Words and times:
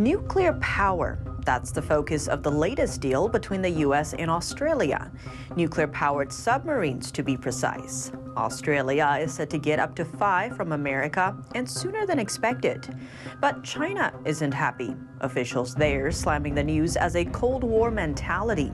Nuclear 0.00 0.54
power. 0.62 1.18
That's 1.44 1.72
the 1.72 1.82
focus 1.82 2.26
of 2.26 2.42
the 2.42 2.50
latest 2.50 3.02
deal 3.02 3.28
between 3.28 3.60
the 3.60 3.68
U.S. 3.84 4.14
and 4.14 4.30
Australia. 4.30 5.12
Nuclear 5.56 5.88
powered 5.88 6.32
submarines, 6.32 7.12
to 7.12 7.22
be 7.22 7.36
precise. 7.36 8.10
Australia 8.34 9.18
is 9.20 9.34
set 9.34 9.50
to 9.50 9.58
get 9.58 9.78
up 9.78 9.94
to 9.96 10.06
five 10.06 10.56
from 10.56 10.72
America 10.72 11.36
and 11.54 11.68
sooner 11.68 12.06
than 12.06 12.18
expected. 12.18 12.98
But 13.42 13.62
China 13.62 14.10
isn't 14.24 14.52
happy. 14.52 14.96
Officials 15.20 15.74
there 15.74 16.10
slamming 16.10 16.54
the 16.54 16.64
news 16.64 16.96
as 16.96 17.14
a 17.14 17.26
Cold 17.26 17.62
War 17.62 17.90
mentality. 17.90 18.72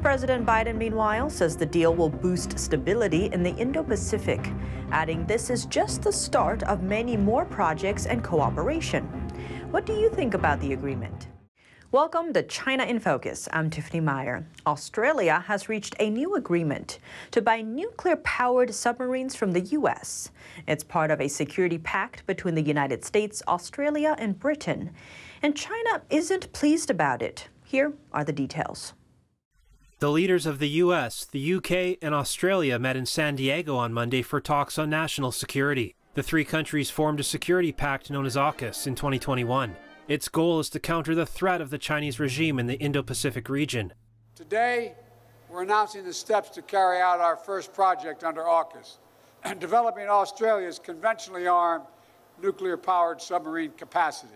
President 0.00 0.46
Biden, 0.46 0.76
meanwhile, 0.76 1.28
says 1.28 1.56
the 1.56 1.66
deal 1.66 1.92
will 1.92 2.08
boost 2.08 2.56
stability 2.56 3.26
in 3.32 3.42
the 3.42 3.54
Indo 3.56 3.82
Pacific, 3.82 4.48
adding 4.92 5.26
this 5.26 5.50
is 5.50 5.66
just 5.66 6.02
the 6.02 6.12
start 6.12 6.62
of 6.62 6.84
many 6.84 7.16
more 7.16 7.44
projects 7.44 8.06
and 8.06 8.22
cooperation. 8.22 9.21
What 9.72 9.86
do 9.86 9.94
you 9.94 10.10
think 10.10 10.34
about 10.34 10.60
the 10.60 10.74
agreement? 10.74 11.28
Welcome 11.92 12.34
to 12.34 12.42
China 12.42 12.84
in 12.84 13.00
Focus. 13.00 13.48
I'm 13.54 13.70
Tiffany 13.70 14.00
Meyer. 14.00 14.46
Australia 14.66 15.42
has 15.46 15.70
reached 15.70 15.96
a 15.98 16.10
new 16.10 16.34
agreement 16.34 16.98
to 17.30 17.40
buy 17.40 17.62
nuclear 17.62 18.16
powered 18.16 18.74
submarines 18.74 19.34
from 19.34 19.52
the 19.52 19.62
U.S. 19.62 20.30
It's 20.68 20.84
part 20.84 21.10
of 21.10 21.22
a 21.22 21.28
security 21.28 21.78
pact 21.78 22.26
between 22.26 22.54
the 22.54 22.60
United 22.60 23.02
States, 23.02 23.42
Australia, 23.48 24.14
and 24.18 24.38
Britain. 24.38 24.90
And 25.40 25.56
China 25.56 26.02
isn't 26.10 26.52
pleased 26.52 26.90
about 26.90 27.22
it. 27.22 27.48
Here 27.64 27.94
are 28.12 28.24
the 28.24 28.32
details. 28.34 28.92
The 30.00 30.10
leaders 30.10 30.44
of 30.44 30.58
the 30.58 30.68
US, 30.68 31.24
the 31.24 31.54
UK, 31.54 31.96
and 32.02 32.14
Australia 32.14 32.78
met 32.78 32.96
in 32.96 33.06
San 33.06 33.36
Diego 33.36 33.76
on 33.76 33.94
Monday 33.94 34.20
for 34.20 34.38
talks 34.38 34.78
on 34.78 34.90
national 34.90 35.32
security. 35.32 35.94
The 36.14 36.22
three 36.22 36.44
countries 36.44 36.90
formed 36.90 37.20
a 37.20 37.24
security 37.24 37.72
pact 37.72 38.10
known 38.10 38.26
as 38.26 38.36
AUKUS 38.36 38.86
in 38.86 38.94
2021. 38.94 39.74
Its 40.08 40.28
goal 40.28 40.60
is 40.60 40.68
to 40.70 40.78
counter 40.78 41.14
the 41.14 41.24
threat 41.24 41.62
of 41.62 41.70
the 41.70 41.78
Chinese 41.78 42.20
regime 42.20 42.58
in 42.58 42.66
the 42.66 42.78
Indo 42.78 43.02
Pacific 43.02 43.48
region. 43.48 43.94
Today, 44.34 44.92
we're 45.48 45.62
announcing 45.62 46.04
the 46.04 46.12
steps 46.12 46.50
to 46.50 46.60
carry 46.60 47.00
out 47.00 47.20
our 47.20 47.34
first 47.34 47.72
project 47.72 48.24
under 48.24 48.42
AUKUS, 48.42 48.98
and 49.44 49.58
developing 49.60 50.06
Australia's 50.06 50.78
conventionally 50.78 51.46
armed 51.46 51.86
nuclear 52.42 52.76
powered 52.76 53.22
submarine 53.22 53.72
capacity. 53.72 54.34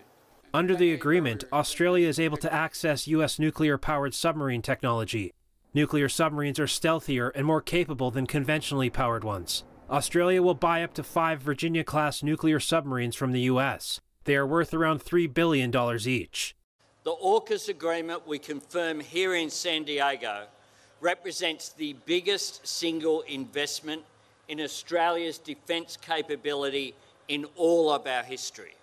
Under 0.55 0.75
the 0.75 0.93
agreement, 0.93 1.43
Australia 1.53 2.07
is 2.07 2.19
able 2.19 2.37
to 2.37 2.51
access 2.51 3.07
U.S. 3.07 3.37
nuclear 3.37 3.77
powered 3.77 4.15
submarine 4.15 4.63
technology. 4.63 5.31
Nuclear 5.75 6.09
submarines 6.09 6.59
are 6.59 6.65
stealthier 6.65 7.31
and 7.35 7.45
more 7.45 7.61
capable 7.61 8.09
than 8.09 8.25
conventionally 8.25 8.89
powered 8.89 9.23
ones. 9.23 9.63
Australia 9.89 10.41
will 10.41 10.53
buy 10.53 10.83
up 10.83 10.93
to 10.95 11.03
five 11.03 11.41
Virginia 11.41 11.83
class 11.83 12.21
nuclear 12.21 12.59
submarines 12.59 13.15
from 13.15 13.31
the 13.31 13.41
U.S. 13.41 14.01
They 14.25 14.35
are 14.35 14.45
worth 14.45 14.73
around 14.73 15.01
$3 15.01 15.33
billion 15.33 15.73
each. 16.05 16.55
The 17.03 17.15
AUKUS 17.15 17.69
agreement 17.69 18.27
we 18.27 18.37
confirm 18.37 18.99
here 18.99 19.35
in 19.35 19.49
San 19.49 19.85
Diego 19.85 20.47
represents 20.99 21.69
the 21.69 21.95
biggest 22.05 22.67
single 22.67 23.21
investment 23.21 24.01
in 24.49 24.59
Australia's 24.59 25.37
defence 25.37 25.97
capability 25.97 26.93
in 27.29 27.45
all 27.55 27.89
of 27.89 28.07
our 28.07 28.23
history, 28.23 28.75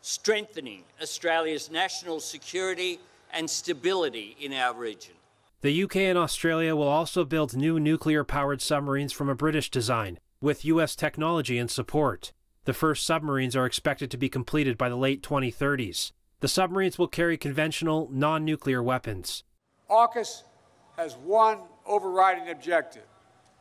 strengthening 0.00 0.82
Australia's 1.00 1.70
national 1.70 2.18
security 2.18 2.98
and 3.32 3.48
stability 3.48 4.36
in 4.40 4.52
our 4.52 4.74
region. 4.74 5.14
The 5.60 5.84
UK 5.84 5.96
and 5.96 6.18
Australia 6.18 6.74
will 6.74 6.88
also 6.88 7.24
build 7.24 7.56
new 7.56 7.78
nuclear 7.78 8.24
powered 8.24 8.60
submarines 8.60 9.12
from 9.12 9.28
a 9.28 9.36
British 9.36 9.70
design, 9.70 10.18
with 10.42 10.64
US 10.64 10.94
technology 10.96 11.56
and 11.56 11.70
support. 11.70 12.32
The 12.64 12.74
first 12.74 13.06
submarines 13.06 13.56
are 13.56 13.64
expected 13.64 14.10
to 14.10 14.16
be 14.16 14.28
completed 14.28 14.76
by 14.76 14.88
the 14.88 14.96
late 14.96 15.22
2030s. 15.22 16.12
The 16.40 16.48
submarines 16.48 16.98
will 16.98 17.08
carry 17.08 17.38
conventional, 17.38 18.08
non 18.10 18.44
nuclear 18.44 18.82
weapons. 18.82 19.44
AUKUS 19.88 20.42
has 20.96 21.16
one 21.16 21.58
overriding 21.86 22.50
objective 22.50 23.04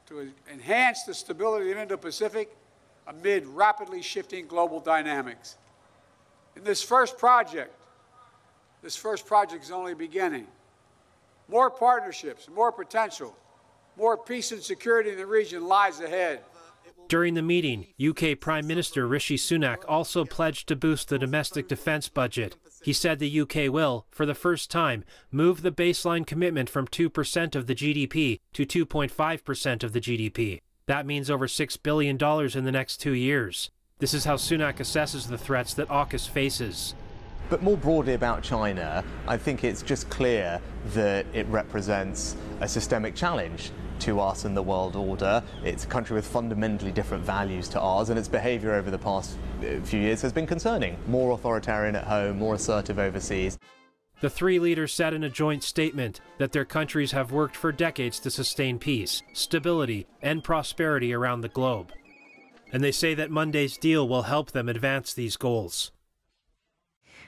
to 0.07 0.31
enhance 0.51 1.03
the 1.03 1.13
stability 1.13 1.69
of 1.69 1.75
the 1.75 1.81
Indo 1.81 1.97
Pacific 1.97 2.55
amid 3.07 3.45
rapidly 3.45 4.01
shifting 4.01 4.47
global 4.47 4.79
dynamics. 4.79 5.57
In 6.55 6.63
this 6.63 6.81
first 6.81 7.17
project, 7.17 7.73
this 8.81 8.95
first 8.95 9.25
project 9.25 9.63
is 9.63 9.71
only 9.71 9.93
beginning. 9.93 10.47
More 11.47 11.69
partnerships, 11.69 12.49
more 12.49 12.71
potential, 12.71 13.35
more 13.97 14.17
peace 14.17 14.51
and 14.51 14.61
security 14.61 15.11
in 15.11 15.17
the 15.17 15.25
region 15.25 15.67
lies 15.67 15.99
ahead. 15.99 16.41
During 17.11 17.33
the 17.33 17.41
meeting, 17.41 17.87
UK 18.01 18.39
Prime 18.39 18.65
Minister 18.65 19.05
Rishi 19.05 19.35
Sunak 19.35 19.83
also 19.85 20.23
pledged 20.23 20.69
to 20.69 20.77
boost 20.77 21.09
the 21.09 21.19
domestic 21.19 21.67
defence 21.67 22.07
budget. 22.07 22.55
He 22.83 22.93
said 22.93 23.19
the 23.19 23.41
UK 23.41 23.69
will, 23.69 24.05
for 24.11 24.25
the 24.25 24.33
first 24.33 24.71
time, 24.71 25.03
move 25.29 25.61
the 25.61 25.73
baseline 25.73 26.25
commitment 26.25 26.69
from 26.69 26.87
2% 26.87 27.53
of 27.53 27.67
the 27.67 27.75
GDP 27.75 28.39
to 28.53 28.65
2.5% 28.65 29.83
of 29.83 29.91
the 29.91 29.99
GDP. 29.99 30.61
That 30.85 31.05
means 31.05 31.29
over 31.29 31.47
$6 31.47 31.83
billion 31.83 32.15
in 32.15 32.63
the 32.63 32.71
next 32.71 33.01
two 33.01 33.11
years. 33.11 33.71
This 33.99 34.13
is 34.13 34.23
how 34.23 34.37
Sunak 34.37 34.77
assesses 34.77 35.27
the 35.27 35.37
threats 35.37 35.73
that 35.73 35.89
AUKUS 35.89 36.29
faces. 36.29 36.95
But 37.51 37.61
more 37.61 37.75
broadly 37.75 38.13
about 38.13 38.43
China, 38.43 39.03
I 39.27 39.35
think 39.35 39.65
it's 39.65 39.81
just 39.81 40.09
clear 40.09 40.61
that 40.93 41.25
it 41.33 41.45
represents 41.47 42.37
a 42.61 42.67
systemic 42.67 43.13
challenge 43.13 43.71
to 43.99 44.21
us 44.21 44.45
and 44.45 44.55
the 44.55 44.61
world 44.61 44.95
order. 44.95 45.43
It's 45.61 45.83
a 45.83 45.87
country 45.87 46.15
with 46.15 46.25
fundamentally 46.25 46.93
different 46.93 47.25
values 47.25 47.67
to 47.69 47.79
ours, 47.81 48.09
and 48.09 48.17
its 48.17 48.29
behaviour 48.29 48.71
over 48.73 48.89
the 48.89 48.97
past 48.97 49.37
uh, 49.59 49.81
few 49.83 49.99
years 49.99 50.21
has 50.21 50.31
been 50.31 50.47
concerning. 50.47 50.97
More 51.07 51.33
authoritarian 51.33 51.97
at 51.97 52.05
home, 52.05 52.39
more 52.39 52.55
assertive 52.55 52.97
overseas. 52.97 53.59
The 54.21 54.29
three 54.29 54.57
leaders 54.57 54.93
said 54.93 55.13
in 55.13 55.25
a 55.25 55.29
joint 55.29 55.61
statement 55.61 56.21
that 56.37 56.53
their 56.53 56.63
countries 56.63 57.11
have 57.11 57.33
worked 57.33 57.57
for 57.57 57.73
decades 57.73 58.17
to 58.19 58.31
sustain 58.31 58.79
peace, 58.79 59.23
stability, 59.33 60.07
and 60.21 60.41
prosperity 60.41 61.13
around 61.13 61.41
the 61.41 61.49
globe. 61.49 61.91
And 62.71 62.81
they 62.81 62.93
say 62.93 63.13
that 63.15 63.29
Monday's 63.29 63.77
deal 63.77 64.07
will 64.07 64.21
help 64.21 64.51
them 64.51 64.69
advance 64.69 65.13
these 65.13 65.35
goals. 65.35 65.91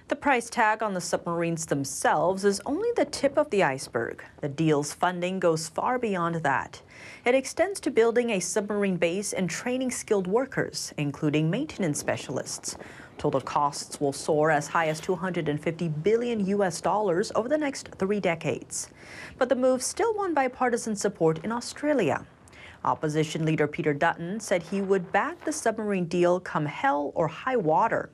The 0.09 0.17
price 0.17 0.49
tag 0.49 0.83
on 0.83 0.93
the 0.93 0.99
submarines 0.99 1.65
themselves 1.65 2.43
is 2.43 2.61
only 2.65 2.89
the 2.97 3.05
tip 3.05 3.37
of 3.37 3.49
the 3.49 3.63
iceberg. 3.63 4.21
The 4.41 4.49
deal's 4.49 4.91
funding 4.91 5.39
goes 5.39 5.69
far 5.69 5.97
beyond 5.97 6.35
that. 6.35 6.81
It 7.23 7.35
extends 7.35 7.79
to 7.79 7.89
building 7.89 8.29
a 8.29 8.41
submarine 8.41 8.97
base 8.97 9.31
and 9.31 9.49
training 9.49 9.91
skilled 9.91 10.27
workers, 10.27 10.93
including 10.97 11.49
maintenance 11.49 11.99
specialists. 11.99 12.75
Total 13.17 13.39
costs 13.39 14.01
will 14.01 14.11
soar 14.11 14.51
as 14.51 14.67
high 14.67 14.87
as 14.87 14.99
250 14.99 15.87
billion 15.87 16.45
US 16.47 16.81
dollars 16.81 17.31
over 17.33 17.47
the 17.47 17.57
next 17.57 17.87
three 17.97 18.19
decades. 18.19 18.89
But 19.37 19.47
the 19.47 19.55
move 19.55 19.81
still 19.81 20.13
won 20.13 20.33
bipartisan 20.33 20.97
support 20.97 21.39
in 21.45 21.51
Australia. 21.53 22.25
Opposition 22.83 23.45
leader 23.45 23.67
Peter 23.67 23.93
Dutton 23.93 24.41
said 24.41 24.63
he 24.63 24.81
would 24.81 25.13
back 25.13 25.45
the 25.45 25.53
submarine 25.53 26.05
deal 26.05 26.41
come 26.41 26.65
hell 26.65 27.13
or 27.15 27.29
high 27.29 27.55
water. 27.55 28.09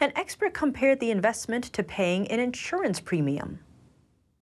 An 0.00 0.12
expert 0.16 0.54
compared 0.54 1.00
the 1.00 1.10
investment 1.10 1.64
to 1.64 1.82
paying 1.82 2.26
an 2.28 2.40
insurance 2.40 3.00
premium. 3.00 3.60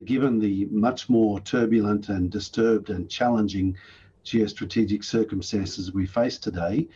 Given 0.06 0.40
the 0.40 0.66
much 0.66 1.10
more 1.10 1.40
turbulent 1.40 2.10
and 2.10 2.30
disturbed 2.30 2.90
and 2.90 3.10
challenging 3.10 3.78
geostrategic 4.26 5.04
circumstances 5.04 5.94
we 5.94 6.06
face 6.06 6.38
today, 6.38 6.88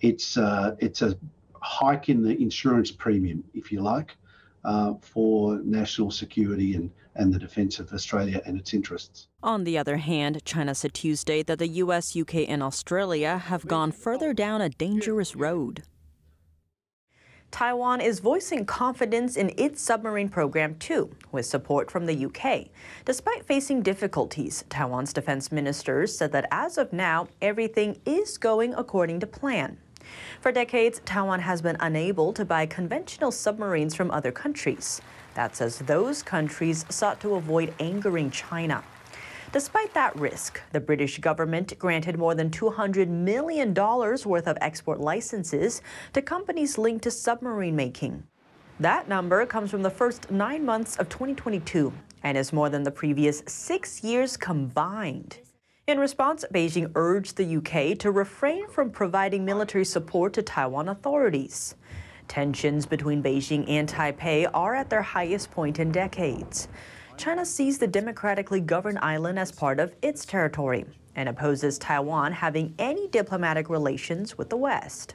it's 0.00 0.36
uh, 0.36 0.76
it's 0.78 1.02
a 1.02 1.16
hike 1.62 2.08
in 2.08 2.22
the 2.22 2.40
insurance 2.40 2.90
premium, 2.90 3.42
if 3.54 3.72
you 3.72 3.80
like, 3.80 4.16
uh, 4.64 4.94
for 5.00 5.60
national 5.64 6.10
security 6.10 6.74
and, 6.74 6.90
and 7.14 7.32
the 7.32 7.38
defence 7.38 7.78
of 7.78 7.92
Australia 7.92 8.40
and 8.46 8.58
its 8.58 8.74
interests. 8.74 9.28
On 9.42 9.64
the 9.64 9.78
other 9.78 9.96
hand, 9.96 10.44
China 10.44 10.74
said 10.74 10.94
Tuesday 10.94 11.42
that 11.42 11.58
the 11.58 11.68
US, 11.68 12.16
UK, 12.16 12.48
and 12.48 12.62
Australia 12.62 13.38
have 13.38 13.66
gone 13.66 13.92
further 13.92 14.32
down 14.32 14.60
a 14.60 14.68
dangerous 14.68 15.34
road. 15.34 15.82
Taiwan 17.50 18.00
is 18.00 18.18
voicing 18.18 18.66
confidence 18.66 19.36
in 19.36 19.52
its 19.56 19.80
submarine 19.80 20.28
program 20.28 20.74
too, 20.76 21.10
with 21.32 21.46
support 21.46 21.90
from 21.90 22.06
the 22.06 22.26
UK. 22.26 22.66
Despite 23.04 23.46
facing 23.46 23.82
difficulties, 23.82 24.64
Taiwan's 24.68 25.12
defense 25.12 25.50
ministers 25.50 26.16
said 26.16 26.32
that 26.32 26.48
as 26.50 26.76
of 26.76 26.92
now, 26.92 27.28
everything 27.40 27.98
is 28.04 28.36
going 28.36 28.74
according 28.74 29.20
to 29.20 29.26
plan. 29.26 29.78
For 30.40 30.52
decades, 30.52 31.00
Taiwan 31.04 31.40
has 31.40 31.62
been 31.62 31.76
unable 31.80 32.32
to 32.34 32.44
buy 32.44 32.66
conventional 32.66 33.32
submarines 33.32 33.94
from 33.94 34.10
other 34.10 34.32
countries. 34.32 35.00
That's 35.34 35.60
as 35.60 35.78
those 35.80 36.22
countries 36.22 36.84
sought 36.88 37.20
to 37.20 37.34
avoid 37.34 37.74
angering 37.80 38.30
China. 38.30 38.84
Despite 39.52 39.94
that 39.94 40.16
risk, 40.16 40.60
the 40.72 40.80
British 40.80 41.18
government 41.18 41.78
granted 41.78 42.18
more 42.18 42.34
than 42.34 42.50
$200 42.50 43.08
million 43.08 43.72
worth 43.72 44.46
of 44.46 44.58
export 44.60 45.00
licenses 45.00 45.82
to 46.12 46.20
companies 46.20 46.78
linked 46.78 47.04
to 47.04 47.10
submarine 47.10 47.76
making. 47.76 48.24
That 48.80 49.08
number 49.08 49.46
comes 49.46 49.70
from 49.70 49.82
the 49.82 49.90
first 49.90 50.30
nine 50.30 50.64
months 50.64 50.96
of 50.96 51.08
2022 51.08 51.92
and 52.24 52.36
is 52.36 52.52
more 52.52 52.68
than 52.68 52.82
the 52.82 52.90
previous 52.90 53.42
six 53.46 54.02
years 54.02 54.36
combined. 54.36 55.38
In 55.86 56.00
response, 56.00 56.44
Beijing 56.52 56.90
urged 56.96 57.36
the 57.36 57.56
UK 57.56 57.96
to 58.00 58.10
refrain 58.10 58.68
from 58.68 58.90
providing 58.90 59.44
military 59.44 59.84
support 59.84 60.32
to 60.32 60.42
Taiwan 60.42 60.88
authorities. 60.88 61.76
Tensions 62.26 62.84
between 62.84 63.22
Beijing 63.22 63.64
and 63.68 63.88
Taipei 63.88 64.50
are 64.52 64.74
at 64.74 64.90
their 64.90 65.02
highest 65.02 65.52
point 65.52 65.78
in 65.78 65.92
decades. 65.92 66.66
China 67.16 67.46
sees 67.46 67.78
the 67.78 67.86
democratically 67.86 68.60
governed 68.60 68.98
island 68.98 69.38
as 69.38 69.50
part 69.50 69.80
of 69.80 69.94
its 70.02 70.24
territory 70.26 70.84
and 71.14 71.28
opposes 71.28 71.78
Taiwan 71.78 72.32
having 72.32 72.74
any 72.78 73.08
diplomatic 73.08 73.70
relations 73.70 74.36
with 74.36 74.50
the 74.50 74.56
West. 74.56 75.14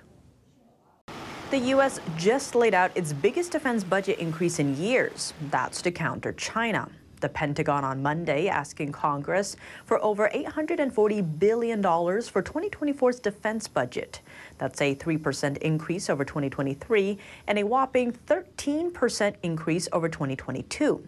The 1.52 1.60
U.S. 1.60 2.00
just 2.18 2.56
laid 2.56 2.74
out 2.74 2.92
its 2.96 3.14
biggest 3.14 3.52
defense 3.52 3.84
budget 3.84 4.20
increase 4.20 4.58
in 4.60 4.76
years. 4.78 5.34
That's 5.52 5.82
to 5.84 5.92
counter 5.92 6.32
China. 6.34 6.90
The 7.20 7.30
Pentagon 7.30 7.84
on 7.84 8.02
Monday 8.02 8.48
asking 8.48 8.94
Congress 8.94 9.56
for 9.86 10.04
over 10.04 10.28
$840 10.34 11.40
billion 11.40 11.84
for 11.84 12.42
2024's 12.42 13.20
defense 13.20 13.68
budget. 13.68 14.22
That's 14.58 14.82
a 14.82 14.96
3% 14.96 15.58
increase 15.58 16.10
over 16.10 16.26
2023 16.26 17.20
and 17.46 17.60
a 17.60 17.64
whopping 17.64 18.12
13% 18.12 19.36
increase 19.44 19.88
over 19.94 20.10
2022. 20.10 21.08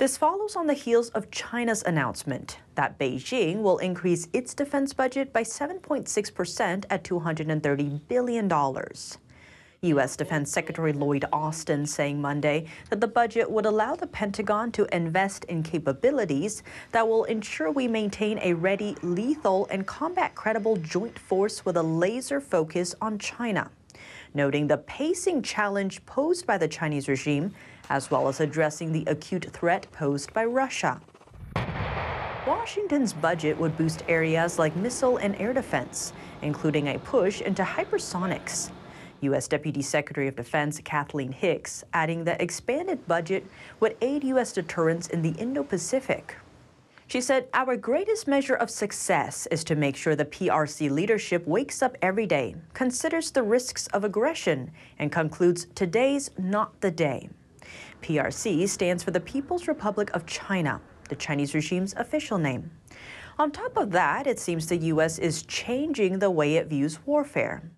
This 0.00 0.16
follows 0.16 0.56
on 0.56 0.66
the 0.66 0.72
heels 0.72 1.10
of 1.10 1.30
China's 1.30 1.82
announcement 1.82 2.56
that 2.74 2.98
Beijing 2.98 3.60
will 3.60 3.76
increase 3.76 4.28
its 4.32 4.54
defense 4.54 4.94
budget 4.94 5.30
by 5.30 5.42
7.6% 5.42 6.84
at 6.88 7.04
$230 7.04 8.00
billion. 8.08 8.50
U.S. 9.82 10.16
Defense 10.16 10.50
Secretary 10.50 10.94
Lloyd 10.94 11.26
Austin 11.34 11.84
saying 11.84 12.18
Monday 12.18 12.66
that 12.88 13.02
the 13.02 13.08
budget 13.08 13.50
would 13.50 13.66
allow 13.66 13.94
the 13.94 14.06
Pentagon 14.06 14.72
to 14.72 14.86
invest 14.96 15.44
in 15.44 15.62
capabilities 15.62 16.62
that 16.92 17.06
will 17.06 17.24
ensure 17.24 17.70
we 17.70 17.86
maintain 17.86 18.38
a 18.38 18.54
ready, 18.54 18.96
lethal, 19.02 19.68
and 19.70 19.86
combat 19.86 20.34
credible 20.34 20.76
joint 20.78 21.18
force 21.18 21.66
with 21.66 21.76
a 21.76 21.82
laser 21.82 22.40
focus 22.40 22.94
on 23.02 23.18
China, 23.18 23.70
noting 24.34 24.66
the 24.66 24.78
pacing 24.78 25.42
challenge 25.42 26.04
posed 26.06 26.46
by 26.46 26.58
the 26.58 26.68
Chinese 26.68 27.08
regime 27.08 27.52
as 27.88 28.10
well 28.10 28.28
as 28.28 28.40
addressing 28.40 28.92
the 28.92 29.04
acute 29.06 29.46
threat 29.46 29.86
posed 29.92 30.32
by 30.32 30.44
Russia. 30.44 31.00
Washington's 32.46 33.12
budget 33.12 33.58
would 33.58 33.76
boost 33.76 34.02
areas 34.08 34.58
like 34.58 34.74
missile 34.76 35.18
and 35.18 35.36
air 35.36 35.52
defense, 35.52 36.12
including 36.42 36.88
a 36.88 36.98
push 36.98 37.40
into 37.42 37.62
hypersonics. 37.62 38.70
U.S. 39.22 39.48
Deputy 39.48 39.82
Secretary 39.82 40.28
of 40.28 40.36
Defense 40.36 40.80
Kathleen 40.82 41.32
Hicks 41.32 41.84
adding 41.92 42.24
that 42.24 42.40
expanded 42.40 43.06
budget 43.06 43.44
would 43.80 43.96
aid 44.00 44.24
U.S. 44.24 44.52
deterrence 44.52 45.08
in 45.08 45.20
the 45.20 45.32
Indo 45.32 45.62
Pacific. 45.62 46.36
She 47.10 47.20
said, 47.20 47.48
Our 47.52 47.76
greatest 47.76 48.28
measure 48.28 48.54
of 48.54 48.70
success 48.70 49.48
is 49.50 49.64
to 49.64 49.74
make 49.74 49.96
sure 49.96 50.14
the 50.14 50.24
PRC 50.24 50.88
leadership 50.88 51.44
wakes 51.44 51.82
up 51.82 51.96
every 52.00 52.24
day, 52.24 52.54
considers 52.72 53.32
the 53.32 53.42
risks 53.42 53.88
of 53.88 54.04
aggression, 54.04 54.70
and 54.96 55.10
concludes 55.10 55.66
today's 55.74 56.30
not 56.38 56.80
the 56.80 56.92
day. 56.92 57.28
PRC 58.00 58.68
stands 58.68 59.02
for 59.02 59.10
the 59.10 59.18
People's 59.18 59.66
Republic 59.66 60.12
of 60.14 60.24
China, 60.24 60.80
the 61.08 61.16
Chinese 61.16 61.52
regime's 61.52 61.94
official 61.94 62.38
name. 62.38 62.70
On 63.40 63.50
top 63.50 63.76
of 63.76 63.90
that, 63.90 64.28
it 64.28 64.38
seems 64.38 64.68
the 64.68 64.76
U.S. 64.76 65.18
is 65.18 65.42
changing 65.42 66.20
the 66.20 66.30
way 66.30 66.58
it 66.58 66.68
views 66.68 67.04
warfare. 67.06 67.72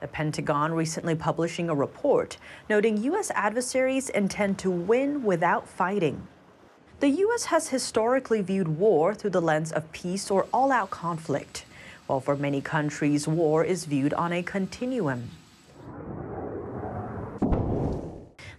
The 0.00 0.08
Pentagon 0.08 0.72
recently 0.72 1.14
publishing 1.14 1.68
a 1.68 1.74
report 1.74 2.38
noting 2.70 2.96
U.S. 3.02 3.30
adversaries 3.34 4.08
intend 4.08 4.58
to 4.60 4.70
win 4.70 5.22
without 5.22 5.68
fighting. 5.68 6.26
The 7.00 7.08
U.S. 7.08 7.46
has 7.46 7.68
historically 7.68 8.40
viewed 8.40 8.68
war 8.68 9.14
through 9.14 9.30
the 9.30 9.42
lens 9.42 9.72
of 9.72 9.90
peace 9.92 10.30
or 10.30 10.46
all 10.52 10.70
out 10.70 10.90
conflict, 10.90 11.66
while 12.06 12.20
for 12.20 12.36
many 12.36 12.60
countries, 12.60 13.26
war 13.26 13.64
is 13.64 13.84
viewed 13.84 14.14
on 14.14 14.32
a 14.32 14.42
continuum. 14.42 15.30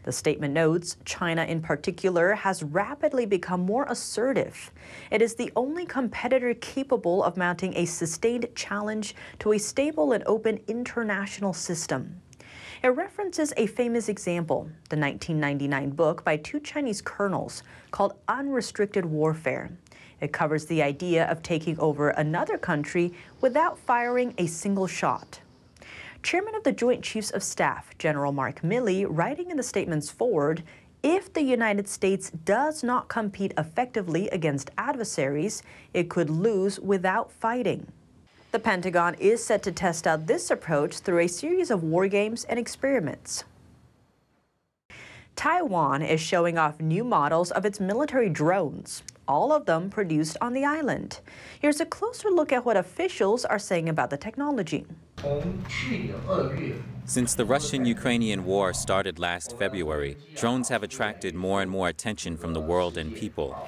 The 0.04 0.12
statement 0.12 0.54
notes 0.54 0.98
China, 1.06 1.46
in 1.46 1.62
particular, 1.62 2.34
has 2.36 2.62
rapidly 2.62 3.26
become 3.26 3.62
more 3.62 3.86
assertive. 3.90 4.70
It 5.10 5.22
is 5.22 5.34
the 5.34 5.52
only 5.56 5.86
competitor 5.86 6.54
capable 6.54 7.24
of 7.24 7.38
mounting 7.38 7.76
a 7.76 7.86
sustained 7.86 8.50
challenge 8.54 9.16
to 9.40 9.54
a 9.54 9.58
stable 9.58 10.12
and 10.12 10.24
open 10.28 10.60
international 10.68 11.54
system. 11.54 12.22
It 12.86 12.90
references 12.90 13.52
a 13.58 13.66
famous 13.66 14.10
example, 14.10 14.70
the 14.90 14.96
1999 14.96 15.90
book 15.96 16.24
by 16.24 16.38
two 16.38 16.60
Chinese 16.60 17.02
colonels 17.02 17.64
called 17.90 18.14
Unrestricted 18.28 19.04
Warfare. 19.06 19.72
It 20.22 20.32
covers 20.32 20.68
the 20.68 20.84
idea 20.84 21.26
of 21.26 21.42
taking 21.42 21.80
over 21.80 22.10
another 22.10 22.60
country 22.60 23.12
without 23.42 23.80
firing 23.80 24.36
a 24.38 24.46
single 24.46 24.86
shot. 24.86 25.40
Chairman 26.22 26.54
of 26.54 26.62
the 26.62 26.72
Joint 26.72 27.04
Chiefs 27.04 27.32
of 27.32 27.42
Staff, 27.42 27.98
General 27.98 28.32
Mark 28.32 28.62
Milley, 28.62 29.08
writing 29.10 29.50
in 29.50 29.58
the 29.58 29.64
statement's 29.64 30.12
foreword, 30.12 30.62
if 31.02 31.34
the 31.34 31.42
United 31.42 31.88
States 31.88 32.30
does 32.30 32.84
not 32.84 33.08
compete 33.08 33.56
effectively 33.58 34.30
against 34.30 34.70
adversaries, 34.78 35.64
it 35.96 36.08
could 36.08 36.30
lose 36.30 36.80
without 36.80 37.32
fighting. 37.32 37.92
The 38.56 38.60
Pentagon 38.60 39.16
is 39.16 39.44
set 39.44 39.64
to 39.64 39.72
test 39.74 40.08
out 40.08 40.28
this 40.28 40.50
approach 40.50 41.00
through 41.00 41.20
a 41.20 41.28
series 41.28 41.70
of 41.70 41.84
war 41.84 42.08
games 42.08 42.46
and 42.46 42.58
experiments. 42.58 43.44
Taiwan 45.36 46.02
is 46.02 46.22
showing 46.22 46.58
off 46.58 46.80
new 46.80 47.04
models 47.04 47.52
of 47.52 47.66
its 47.66 47.82
military 47.82 48.30
drones, 48.30 49.04
all 49.28 49.52
of 49.52 49.66
them 49.66 49.90
produced 49.90 50.38
on 50.40 50.54
the 50.54 50.64
island. 50.64 51.20
Here's 51.60 51.82
a 51.82 51.86
closer 51.86 52.30
look 52.30 52.54
at 52.54 52.64
what 52.64 52.78
officials 52.78 53.44
are 53.44 53.60
saying 53.60 53.90
about 53.90 54.10
the 54.10 54.16
technology. 54.16 54.86
Since 57.04 57.36
the 57.36 57.44
Russian 57.44 57.84
Ukrainian 57.84 58.46
war 58.46 58.74
started 58.74 59.20
last 59.20 59.60
February, 59.60 60.16
drones 60.38 60.70
have 60.70 60.82
attracted 60.82 61.36
more 61.36 61.62
and 61.62 61.70
more 61.70 61.90
attention 61.90 62.38
from 62.38 62.54
the 62.54 62.62
world 62.62 62.98
and 62.98 63.14
people. 63.14 63.68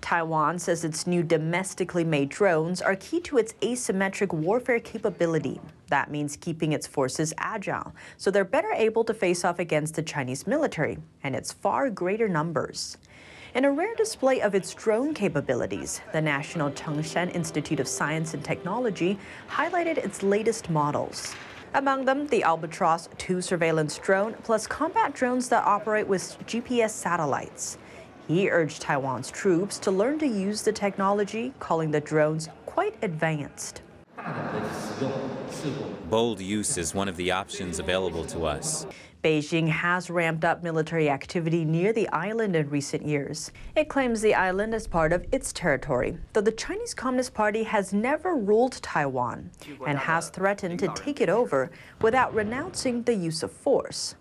Taiwan 0.00 0.58
says 0.58 0.84
its 0.84 1.06
new 1.06 1.22
domestically 1.22 2.04
made 2.04 2.28
drones 2.28 2.80
are 2.80 2.96
key 2.96 3.20
to 3.20 3.38
its 3.38 3.52
asymmetric 3.60 4.32
warfare 4.32 4.80
capability. 4.80 5.60
That 5.88 6.10
means 6.10 6.36
keeping 6.36 6.72
its 6.72 6.86
forces 6.86 7.34
agile, 7.38 7.94
so 8.16 8.30
they're 8.30 8.44
better 8.44 8.72
able 8.72 9.04
to 9.04 9.14
face 9.14 9.44
off 9.44 9.58
against 9.58 9.94
the 9.94 10.02
Chinese 10.02 10.46
military 10.46 10.98
and 11.22 11.34
its 11.34 11.52
far 11.52 11.90
greater 11.90 12.28
numbers. 12.28 12.96
In 13.54 13.64
a 13.64 13.72
rare 13.72 13.96
display 13.96 14.40
of 14.40 14.54
its 14.54 14.72
drone 14.72 15.12
capabilities, 15.12 16.00
the 16.12 16.20
National 16.20 16.70
Chung-Shan 16.70 17.30
Institute 17.30 17.80
of 17.80 17.88
Science 17.88 18.32
and 18.32 18.44
Technology 18.44 19.18
highlighted 19.48 19.98
its 19.98 20.22
latest 20.22 20.70
models. 20.70 21.34
Among 21.74 22.04
them, 22.04 22.26
the 22.28 22.42
Albatross 22.42 23.08
2 23.18 23.40
surveillance 23.40 23.98
drone, 23.98 24.34
plus 24.44 24.66
combat 24.66 25.14
drones 25.14 25.48
that 25.48 25.64
operate 25.64 26.06
with 26.06 26.36
GPS 26.46 26.90
satellites. 26.90 27.78
He 28.30 28.48
urged 28.48 28.82
Taiwan's 28.82 29.28
troops 29.28 29.76
to 29.80 29.90
learn 29.90 30.20
to 30.20 30.26
use 30.28 30.62
the 30.62 30.70
technology, 30.70 31.52
calling 31.58 31.90
the 31.90 32.00
drones 32.00 32.48
quite 32.64 32.94
advanced. 33.02 33.82
Bold 36.08 36.40
use 36.40 36.78
is 36.78 36.94
one 36.94 37.08
of 37.08 37.16
the 37.16 37.32
options 37.32 37.80
available 37.80 38.24
to 38.26 38.44
us. 38.44 38.86
Beijing 39.24 39.66
has 39.66 40.10
ramped 40.10 40.44
up 40.44 40.62
military 40.62 41.10
activity 41.10 41.64
near 41.64 41.92
the 41.92 42.08
island 42.10 42.54
in 42.54 42.70
recent 42.70 43.04
years. 43.04 43.50
It 43.74 43.88
claims 43.88 44.20
the 44.20 44.36
island 44.36 44.76
is 44.76 44.86
part 44.86 45.12
of 45.12 45.26
its 45.32 45.52
territory, 45.52 46.16
though 46.32 46.40
the 46.40 46.52
Chinese 46.52 46.94
Communist 46.94 47.34
Party 47.34 47.64
has 47.64 47.92
never 47.92 48.36
ruled 48.36 48.80
Taiwan 48.80 49.50
and 49.88 49.98
has 49.98 50.30
threatened 50.30 50.78
to 50.78 50.88
take 50.94 51.20
it 51.20 51.28
over 51.28 51.72
without 52.00 52.32
renouncing 52.32 53.02
the 53.02 53.14
use 53.14 53.42
of 53.42 53.50
force. 53.50 54.14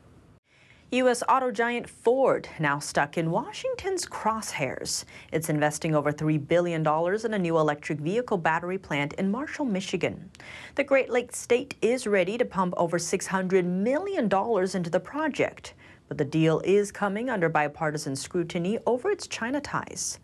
U.S. 0.91 1.21
auto 1.29 1.51
giant 1.51 1.87
Ford 1.87 2.49
now 2.57 2.79
stuck 2.79 3.15
in 3.15 3.29
Washington's 3.29 4.07
crosshairs. 4.07 5.05
It's 5.31 5.47
investing 5.47 5.93
over 5.93 6.11
$3 6.11 6.47
billion 6.47 6.81
in 6.81 7.33
a 7.35 7.37
new 7.37 7.59
electric 7.59 7.99
vehicle 7.99 8.39
battery 8.39 8.79
plant 8.79 9.13
in 9.13 9.29
Marshall, 9.29 9.65
Michigan. 9.65 10.31
The 10.73 10.83
Great 10.83 11.11
Lakes 11.11 11.37
state 11.37 11.75
is 11.83 12.07
ready 12.07 12.39
to 12.39 12.45
pump 12.45 12.73
over 12.75 12.97
$600 12.97 13.65
million 13.65 14.23
into 14.23 14.89
the 14.89 14.99
project, 14.99 15.75
but 16.07 16.17
the 16.17 16.25
deal 16.25 16.59
is 16.61 16.91
coming 16.91 17.29
under 17.29 17.49
bipartisan 17.49 18.15
scrutiny 18.15 18.79
over 18.87 19.11
its 19.11 19.27
China 19.27 19.61
ties. 19.61 20.17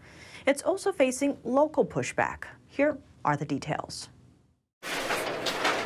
It's 0.47 0.63
also 0.63 0.91
facing 0.91 1.37
local 1.43 1.85
pushback. 1.85 2.45
Here 2.69 2.97
are 3.23 3.37
the 3.37 3.45
details. 3.45 4.09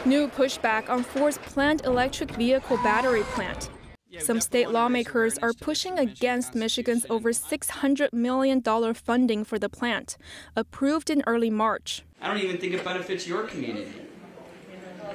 New 0.06 0.30
pushback 0.30 0.90
on 0.90 1.04
Ford's 1.04 1.38
planned 1.40 1.84
electric 1.84 2.32
vehicle 2.32 2.78
battery 2.78 3.24
plant. 3.24 3.70
Some 4.18 4.42
state 4.42 4.72
lawmakers 4.72 5.38
are 5.38 5.54
pushing 5.54 6.00
against 6.00 6.56
Michigan's 6.56 7.06
over 7.12 7.32
$600 7.32 8.12
million 8.12 8.62
funding 8.96 9.44
for 9.44 9.60
the 9.60 9.70
plant, 9.70 10.18
approved 10.56 11.12
in 11.12 11.24
early 11.28 11.52
March. 11.52 12.04
I 12.20 12.28
don't 12.28 12.40
even 12.40 12.58
think 12.58 12.74
it 12.74 12.84
benefits 12.84 13.28
your 13.28 13.44
community. 13.44 13.94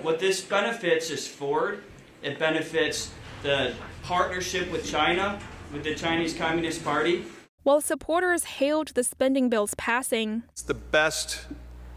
What 0.03 0.21
this 0.21 0.41
benefits 0.43 1.11
is 1.11 1.27
Ford, 1.27 1.83
it 2.23 2.39
benefits 2.39 3.11
the 3.43 3.75
partnership 4.03 4.71
with 4.71 4.89
China, 4.89 5.41
with 5.73 5.83
the 5.83 5.97
Chinese 5.97 6.35
Communist 6.35 6.85
Party. 6.85 7.25
While 7.65 7.81
supporters 7.81 8.45
hailed 8.45 8.89
the 8.89 9.03
spending 9.03 9.49
bill's 9.49 9.75
passing, 9.75 10.45
it's 10.53 10.63
the 10.63 10.75
best 10.75 11.47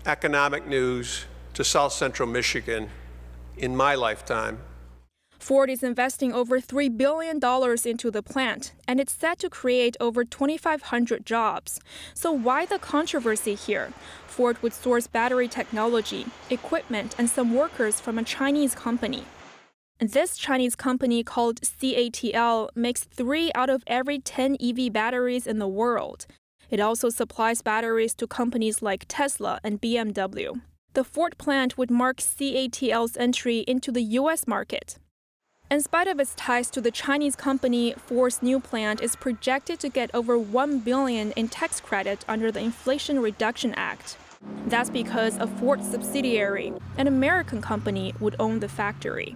economic 0.06 0.66
news 0.66 1.26
to 1.54 1.64
South 1.64 1.94
Central 1.94 2.28
Michigan 2.28 2.90
in 3.56 3.76
my 3.76 3.94
lifetime. 3.94 4.60
Ford 5.40 5.70
is 5.70 5.84
investing 5.84 6.34
over 6.34 6.60
$3 6.60 6.98
billion 6.98 7.40
into 7.86 8.12
the 8.12 8.24
plant, 8.24 8.74
and 8.88 9.00
it's 9.00 9.14
set 9.14 9.40
to 9.40 9.50
create 9.50 9.96
over 10.00 10.26
2,500 10.26 11.26
jobs. 11.26 11.80
So, 12.14 12.32
why 12.32 12.66
the 12.66 12.80
controversy 12.80 13.56
here? 13.56 13.94
Ford 14.26 14.62
would 14.62 14.74
source 14.74 15.08
battery 15.08 15.48
technology, 15.48 16.28
equipment, 16.50 17.16
and 17.18 17.30
some 17.30 17.54
workers 17.54 18.00
from 18.00 18.18
a 18.18 18.24
Chinese 18.24 18.76
company. 18.76 19.24
This 20.00 20.38
Chinese 20.38 20.76
company 20.76 21.24
called 21.24 21.62
CATL 21.62 22.70
makes 22.76 23.04
three 23.04 23.52
out 23.56 23.70
of 23.70 23.84
every 23.88 24.20
10 24.20 24.58
EV 24.62 24.94
batteries 24.94 25.48
in 25.48 25.58
the 25.58 25.68
world. 25.68 26.28
It 26.70 26.80
also 26.80 27.10
supplies 27.10 27.62
batteries 27.62 28.14
to 28.16 28.28
companies 28.28 28.82
like 28.82 29.06
Tesla 29.08 29.60
and 29.64 29.82
BMW. 29.82 30.62
The 30.94 31.04
Ford 31.04 31.38
plant 31.38 31.78
would 31.78 31.90
mark 31.90 32.18
CATL's 32.18 33.18
entry 33.18 33.60
into 33.68 33.92
the 33.92 34.04
US 34.04 34.46
market. 34.46 34.98
In 35.70 35.82
spite 35.82 36.08
of 36.08 36.18
its 36.18 36.34
ties 36.36 36.70
to 36.72 36.80
the 36.80 36.92
Chinese 36.92 37.36
company, 37.36 37.94
Ford's 37.98 38.42
new 38.42 38.58
plant 38.58 39.02
is 39.02 39.18
projected 39.18 39.82
to 39.82 39.90
get 39.90 40.10
over 40.14 40.40
1 40.40 40.80
billion 40.80 41.34
in 41.34 41.50
tax 41.50 41.82
credit 41.82 42.24
under 42.26 42.54
the 42.54 42.62
Inflation 42.62 43.20
Reduction 43.20 43.74
Act. 43.74 44.18
That's 44.68 44.90
because 44.90 45.36
a 45.36 45.46
Ford 45.46 45.84
subsidiary, 45.84 46.72
an 46.98 47.08
American 47.08 47.62
company, 47.62 48.14
would 48.22 48.38
own 48.40 48.62
the 48.62 48.70
factory. 48.70 49.36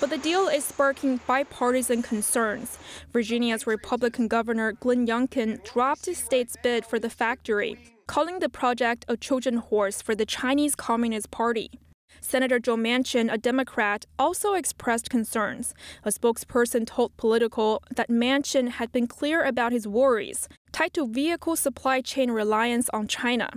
But 0.00 0.08
the 0.08 0.16
deal 0.16 0.48
is 0.48 0.64
sparking 0.64 1.20
bipartisan 1.26 2.00
concerns. 2.00 2.78
Virginia's 3.12 3.66
Republican 3.66 4.26
Governor 4.26 4.72
Glenn 4.72 5.06
Youngkin 5.06 5.62
dropped 5.70 6.06
his 6.06 6.16
state's 6.16 6.56
bid 6.62 6.86
for 6.86 6.98
the 6.98 7.10
factory, 7.10 7.76
calling 8.06 8.38
the 8.38 8.48
project 8.48 9.04
a 9.06 9.18
Trojan 9.18 9.58
horse 9.58 10.00
for 10.00 10.14
the 10.14 10.24
Chinese 10.24 10.74
Communist 10.74 11.30
Party. 11.30 11.78
Senator 12.20 12.58
Joe 12.58 12.76
Manchin, 12.76 13.32
a 13.32 13.38
Democrat, 13.38 14.06
also 14.18 14.54
expressed 14.54 15.10
concerns. 15.10 15.74
A 16.04 16.10
spokesperson 16.10 16.86
told 16.86 17.16
Politico 17.16 17.80
that 17.94 18.08
Manchin 18.08 18.68
had 18.68 18.92
been 18.92 19.06
clear 19.06 19.44
about 19.44 19.72
his 19.72 19.86
worries 19.86 20.48
tied 20.72 20.94
to 20.94 21.06
vehicle 21.06 21.56
supply 21.56 22.00
chain 22.00 22.30
reliance 22.30 22.88
on 22.92 23.08
China 23.08 23.50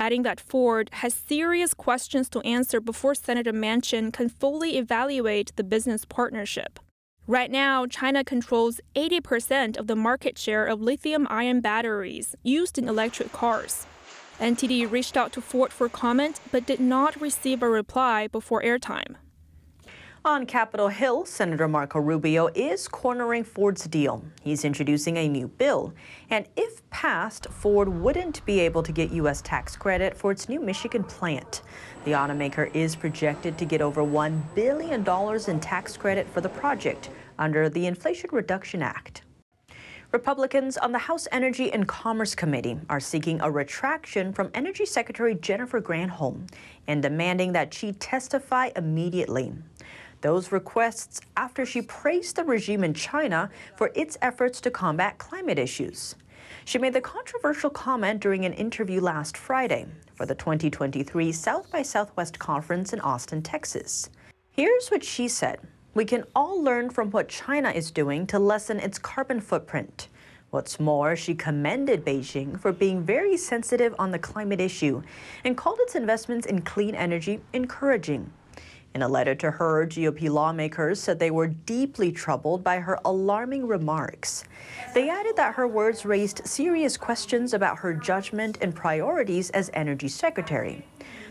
adding 0.00 0.22
that 0.22 0.40
Ford 0.40 0.88
has 0.94 1.12
serious 1.12 1.74
questions 1.74 2.30
to 2.30 2.40
answer 2.40 2.80
before 2.80 3.14
Senator 3.14 3.52
Manchin 3.52 4.10
can 4.10 4.30
fully 4.30 4.78
evaluate 4.78 5.52
the 5.56 5.62
business 5.62 6.06
partnership. 6.06 6.80
Right 7.26 7.50
now, 7.50 7.86
China 7.86 8.24
controls 8.24 8.80
80% 8.96 9.76
of 9.76 9.86
the 9.86 9.94
market 9.94 10.38
share 10.38 10.64
of 10.64 10.80
lithium 10.80 11.26
ion 11.30 11.60
batteries 11.60 12.34
used 12.42 12.78
in 12.78 12.88
electric 12.88 13.30
cars. 13.30 13.86
NTD 14.40 14.90
reached 14.90 15.18
out 15.18 15.32
to 15.34 15.42
Ford 15.42 15.72
for 15.72 15.88
comment 15.88 16.40
but 16.50 16.64
did 16.64 16.80
not 16.80 17.20
receive 17.20 17.62
a 17.62 17.68
reply 17.68 18.26
before 18.26 18.62
airtime. 18.62 19.16
On 20.22 20.44
Capitol 20.44 20.88
Hill, 20.88 21.24
Senator 21.24 21.66
Marco 21.66 21.98
Rubio 21.98 22.48
is 22.54 22.88
cornering 22.88 23.42
Ford's 23.42 23.86
deal. 23.86 24.22
He's 24.42 24.66
introducing 24.66 25.16
a 25.16 25.26
new 25.26 25.48
bill. 25.48 25.94
And 26.28 26.46
if 26.56 26.88
passed, 26.90 27.46
Ford 27.46 27.88
wouldn't 27.88 28.44
be 28.44 28.60
able 28.60 28.82
to 28.82 28.92
get 28.92 29.12
U.S. 29.12 29.40
tax 29.40 29.76
credit 29.76 30.14
for 30.14 30.30
its 30.30 30.46
new 30.46 30.60
Michigan 30.60 31.04
plant. 31.04 31.62
The 32.04 32.12
automaker 32.12 32.74
is 32.74 32.96
projected 32.96 33.56
to 33.56 33.64
get 33.64 33.80
over 33.80 34.02
$1 34.02 34.42
billion 34.54 35.06
in 35.48 35.60
tax 35.60 35.96
credit 35.96 36.28
for 36.28 36.42
the 36.42 36.50
project 36.50 37.08
under 37.38 37.70
the 37.70 37.86
Inflation 37.86 38.28
Reduction 38.30 38.82
Act. 38.82 39.22
Republicans 40.12 40.76
on 40.76 40.90
the 40.90 40.98
House 40.98 41.28
Energy 41.30 41.72
and 41.72 41.86
Commerce 41.86 42.34
Committee 42.34 42.76
are 42.88 42.98
seeking 42.98 43.40
a 43.40 43.48
retraction 43.50 44.32
from 44.32 44.50
Energy 44.54 44.84
Secretary 44.84 45.36
Jennifer 45.36 45.80
Granholm 45.80 46.48
and 46.88 47.00
demanding 47.00 47.52
that 47.52 47.72
she 47.72 47.92
testify 47.92 48.70
immediately. 48.74 49.52
Those 50.20 50.50
requests 50.50 51.20
after 51.36 51.64
she 51.64 51.82
praised 51.82 52.34
the 52.34 52.42
regime 52.42 52.82
in 52.82 52.92
China 52.92 53.50
for 53.76 53.92
its 53.94 54.18
efforts 54.20 54.60
to 54.62 54.70
combat 54.70 55.18
climate 55.18 55.60
issues. 55.60 56.16
She 56.64 56.78
made 56.78 56.92
the 56.92 57.00
controversial 57.00 57.70
comment 57.70 58.18
during 58.18 58.44
an 58.44 58.52
interview 58.54 59.00
last 59.00 59.36
Friday 59.36 59.86
for 60.16 60.26
the 60.26 60.34
2023 60.34 61.30
South 61.30 61.70
by 61.70 61.82
Southwest 61.82 62.36
conference 62.36 62.92
in 62.92 63.00
Austin, 63.00 63.42
Texas. 63.42 64.10
Here's 64.50 64.88
what 64.88 65.04
she 65.04 65.28
said 65.28 65.60
We 65.92 66.04
can 66.04 66.22
all 66.36 66.62
learn 66.62 66.90
from 66.90 67.10
what 67.10 67.28
China 67.28 67.70
is 67.70 67.90
doing 67.90 68.24
to 68.28 68.38
lessen 68.38 68.78
its 68.78 68.96
carbon 68.96 69.40
footprint. 69.40 70.06
What's 70.50 70.78
more, 70.78 71.16
she 71.16 71.34
commended 71.34 72.04
Beijing 72.04 72.60
for 72.60 72.70
being 72.70 73.02
very 73.02 73.36
sensitive 73.36 73.92
on 73.98 74.12
the 74.12 74.18
climate 74.18 74.60
issue 74.60 75.02
and 75.44 75.56
called 75.56 75.78
its 75.80 75.96
investments 75.96 76.46
in 76.46 76.62
clean 76.62 76.94
energy 76.94 77.40
encouraging. 77.52 78.32
In 78.94 79.02
a 79.02 79.08
letter 79.08 79.34
to 79.36 79.50
her, 79.50 79.84
GOP 79.84 80.30
lawmakers 80.30 81.00
said 81.00 81.18
they 81.18 81.30
were 81.32 81.48
deeply 81.48 82.12
troubled 82.12 82.62
by 82.62 82.78
her 82.78 82.98
alarming 83.04 83.66
remarks. 83.66 84.44
They 84.94 85.08
added 85.08 85.36
that 85.36 85.54
her 85.54 85.66
words 85.66 86.04
raised 86.04 86.46
serious 86.46 86.96
questions 86.96 87.52
about 87.52 87.78
her 87.80 87.94
judgment 87.94 88.58
and 88.60 88.74
priorities 88.74 89.50
as 89.50 89.70
energy 89.74 90.08
secretary. 90.08 90.84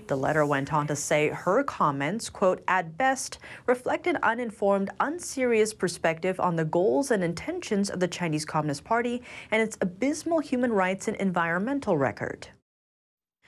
The 0.09 0.17
letter 0.17 0.43
went 0.43 0.73
on 0.73 0.87
to 0.87 0.95
say 0.95 1.29
her 1.29 1.63
comments, 1.63 2.31
quote, 2.31 2.63
at 2.67 2.97
best 2.97 3.37
reflect 3.67 4.07
an 4.07 4.17
uninformed, 4.23 4.89
unserious 4.99 5.71
perspective 5.71 6.39
on 6.39 6.55
the 6.55 6.65
goals 6.65 7.11
and 7.11 7.23
intentions 7.23 7.91
of 7.91 7.99
the 7.99 8.07
Chinese 8.07 8.43
Communist 8.43 8.83
Party 8.83 9.21
and 9.51 9.61
its 9.61 9.77
abysmal 9.81 10.39
human 10.39 10.73
rights 10.73 11.07
and 11.07 11.15
environmental 11.17 11.95
record. 11.95 12.47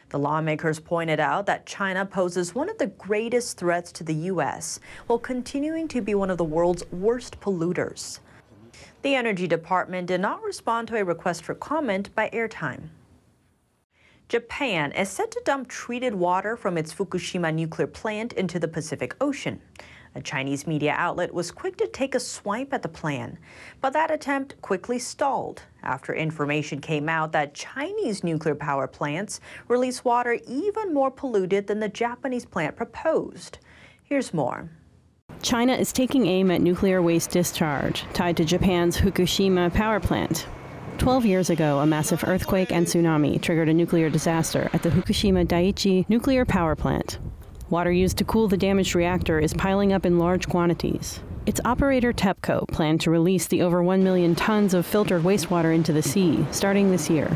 The 0.09 0.19
lawmakers 0.19 0.79
pointed 0.79 1.19
out 1.19 1.47
that 1.47 1.65
China 1.65 2.05
poses 2.05 2.53
one 2.53 2.69
of 2.69 2.77
the 2.77 2.85
greatest 2.85 3.57
threats 3.57 3.91
to 3.93 4.03
the 4.03 4.29
U.S. 4.29 4.79
while 5.07 5.17
continuing 5.17 5.87
to 5.87 5.99
be 5.99 6.13
one 6.13 6.29
of 6.29 6.37
the 6.37 6.43
world's 6.43 6.83
worst 6.91 7.39
polluters. 7.39 8.19
The 9.01 9.15
Energy 9.15 9.47
Department 9.47 10.05
did 10.05 10.21
not 10.21 10.43
respond 10.43 10.89
to 10.89 10.97
a 10.97 11.03
request 11.03 11.43
for 11.43 11.55
comment 11.55 12.13
by 12.13 12.29
airtime. 12.29 12.89
Japan 14.31 14.93
is 14.93 15.09
set 15.09 15.29
to 15.31 15.41
dump 15.43 15.67
treated 15.67 16.15
water 16.15 16.55
from 16.55 16.77
its 16.77 16.93
Fukushima 16.93 17.53
nuclear 17.53 17.85
plant 17.85 18.31
into 18.31 18.59
the 18.59 18.67
Pacific 18.69 19.13
Ocean. 19.19 19.59
A 20.15 20.21
Chinese 20.21 20.65
media 20.65 20.93
outlet 20.97 21.33
was 21.33 21.51
quick 21.51 21.75
to 21.75 21.87
take 21.87 22.15
a 22.15 22.19
swipe 22.21 22.73
at 22.73 22.81
the 22.81 22.87
plan, 22.87 23.37
but 23.81 23.91
that 23.91 24.09
attempt 24.09 24.55
quickly 24.61 24.99
stalled 24.99 25.63
after 25.83 26.13
information 26.13 26.79
came 26.79 27.09
out 27.09 27.33
that 27.33 27.53
Chinese 27.53 28.23
nuclear 28.23 28.55
power 28.55 28.87
plants 28.87 29.41
release 29.67 30.05
water 30.05 30.39
even 30.47 30.93
more 30.93 31.11
polluted 31.11 31.67
than 31.67 31.81
the 31.81 31.89
Japanese 31.89 32.45
plant 32.45 32.77
proposed. 32.77 33.57
Here's 34.01 34.33
more. 34.33 34.69
China 35.41 35.73
is 35.73 35.91
taking 35.91 36.25
aim 36.25 36.51
at 36.51 36.61
nuclear 36.61 37.01
waste 37.01 37.31
discharge 37.31 38.05
tied 38.13 38.37
to 38.37 38.45
Japan's 38.45 38.95
Fukushima 38.95 39.73
power 39.73 39.99
plant. 39.99 40.47
Twelve 41.01 41.25
years 41.25 41.49
ago, 41.49 41.79
a 41.79 41.87
massive 41.87 42.23
earthquake 42.27 42.71
and 42.71 42.85
tsunami 42.85 43.41
triggered 43.41 43.69
a 43.69 43.73
nuclear 43.73 44.07
disaster 44.07 44.69
at 44.71 44.83
the 44.83 44.91
Fukushima 44.91 45.47
Daiichi 45.47 46.07
nuclear 46.07 46.45
power 46.45 46.75
plant. 46.75 47.17
Water 47.71 47.91
used 47.91 48.19
to 48.19 48.23
cool 48.23 48.47
the 48.47 48.55
damaged 48.55 48.93
reactor 48.93 49.39
is 49.39 49.51
piling 49.51 49.93
up 49.93 50.05
in 50.05 50.19
large 50.19 50.47
quantities. 50.47 51.19
Its 51.47 51.59
operator 51.65 52.13
TEPCO 52.13 52.67
planned 52.67 53.01
to 53.01 53.09
release 53.09 53.47
the 53.47 53.63
over 53.63 53.81
1 53.81 54.03
million 54.03 54.35
tons 54.35 54.75
of 54.75 54.85
filtered 54.85 55.23
wastewater 55.23 55.73
into 55.73 55.91
the 55.91 56.03
sea 56.03 56.45
starting 56.51 56.91
this 56.91 57.09
year. 57.09 57.35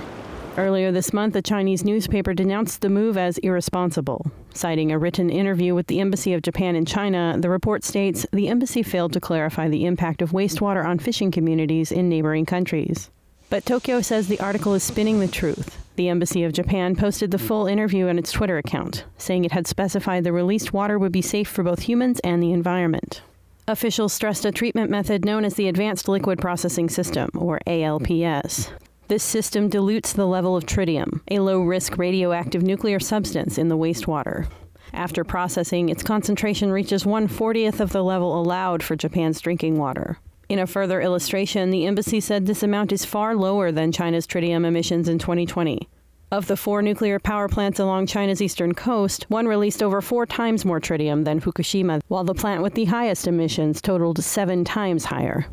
Earlier 0.57 0.91
this 0.91 1.11
month, 1.11 1.35
a 1.35 1.41
Chinese 1.41 1.83
newspaper 1.83 2.35
denounced 2.35 2.81
the 2.81 2.89
move 2.89 3.17
as 3.17 3.39
irresponsible. 3.39 4.31
Citing 4.53 4.91
a 4.91 4.99
written 4.99 5.31
interview 5.31 5.73
with 5.73 5.87
the 5.87 6.01
Embassy 6.01 6.33
of 6.33 6.43
Japan 6.43 6.75
in 6.75 6.85
China, 6.85 7.35
the 7.39 7.49
report 7.49 7.83
states 7.83 8.27
the 8.31 8.47
embassy 8.47 8.83
failed 8.83 9.13
to 9.13 9.19
clarify 9.19 9.67
the 9.67 9.85
impact 9.85 10.21
of 10.21 10.33
wastewater 10.33 10.85
on 10.85 10.99
fishing 10.99 11.31
communities 11.31 11.91
in 11.91 12.07
neighboring 12.07 12.45
countries. 12.45 13.09
But 13.49 13.65
Tokyo 13.65 14.01
says 14.01 14.27
the 14.27 14.39
article 14.39 14.73
is 14.73 14.83
spinning 14.83 15.19
the 15.19 15.27
truth. 15.27 15.81
The 15.95 16.09
Embassy 16.09 16.43
of 16.43 16.51
Japan 16.51 16.95
posted 16.95 17.31
the 17.31 17.37
hmm. 17.37 17.47
full 17.47 17.67
interview 17.67 18.07
on 18.07 18.19
its 18.19 18.31
Twitter 18.31 18.57
account, 18.57 19.05
saying 19.17 19.45
it 19.45 19.51
had 19.51 19.67
specified 19.67 20.23
the 20.23 20.33
released 20.33 20.73
water 20.73 20.99
would 20.99 21.11
be 21.11 21.21
safe 21.21 21.47
for 21.47 21.63
both 21.63 21.83
humans 21.83 22.19
and 22.21 22.41
the 22.41 22.51
environment. 22.51 23.21
Officials 23.67 24.13
stressed 24.13 24.45
a 24.45 24.51
treatment 24.51 24.91
method 24.91 25.25
known 25.25 25.43
as 25.43 25.55
the 25.55 25.67
Advanced 25.67 26.07
Liquid 26.07 26.39
Processing 26.39 26.87
System, 26.89 27.29
or 27.35 27.59
ALPS. 27.65 28.69
This 29.07 29.23
system 29.23 29.69
dilutes 29.69 30.13
the 30.13 30.27
level 30.27 30.55
of 30.55 30.65
tritium, 30.65 31.21
a 31.31 31.39
low 31.39 31.61
risk 31.61 31.97
radioactive 31.97 32.61
nuclear 32.61 32.99
substance 32.99 33.57
in 33.57 33.69
the 33.69 33.77
wastewater. 33.77 34.47
After 34.93 35.23
processing, 35.23 35.89
its 35.89 36.03
concentration 36.03 36.71
reaches 36.71 37.05
140th 37.05 37.79
of 37.79 37.91
the 37.91 38.03
level 38.03 38.39
allowed 38.39 38.83
for 38.83 38.95
Japan's 38.95 39.41
drinking 39.41 39.77
water. 39.77 40.19
In 40.47 40.59
a 40.59 40.67
further 40.67 41.01
illustration, 41.01 41.71
the 41.71 41.87
embassy 41.87 42.19
said 42.19 42.45
this 42.45 42.61
amount 42.61 42.91
is 42.91 43.03
far 43.03 43.35
lower 43.35 43.71
than 43.71 43.91
China's 43.91 44.27
tritium 44.27 44.63
emissions 44.63 45.09
in 45.09 45.17
2020. 45.17 45.89
Of 46.31 46.45
the 46.45 46.55
four 46.55 46.83
nuclear 46.83 47.17
power 47.17 47.47
plants 47.47 47.79
along 47.79 48.05
China's 48.05 48.43
eastern 48.43 48.75
coast, 48.75 49.25
one 49.27 49.47
released 49.47 49.81
over 49.81 50.01
four 50.01 50.27
times 50.27 50.63
more 50.63 50.79
tritium 50.79 51.23
than 51.23 51.41
Fukushima, 51.41 51.99
while 52.09 52.23
the 52.23 52.35
plant 52.35 52.61
with 52.61 52.75
the 52.75 52.85
highest 52.85 53.25
emissions 53.25 53.81
totaled 53.81 54.23
seven 54.23 54.63
times 54.63 55.05
higher. 55.05 55.47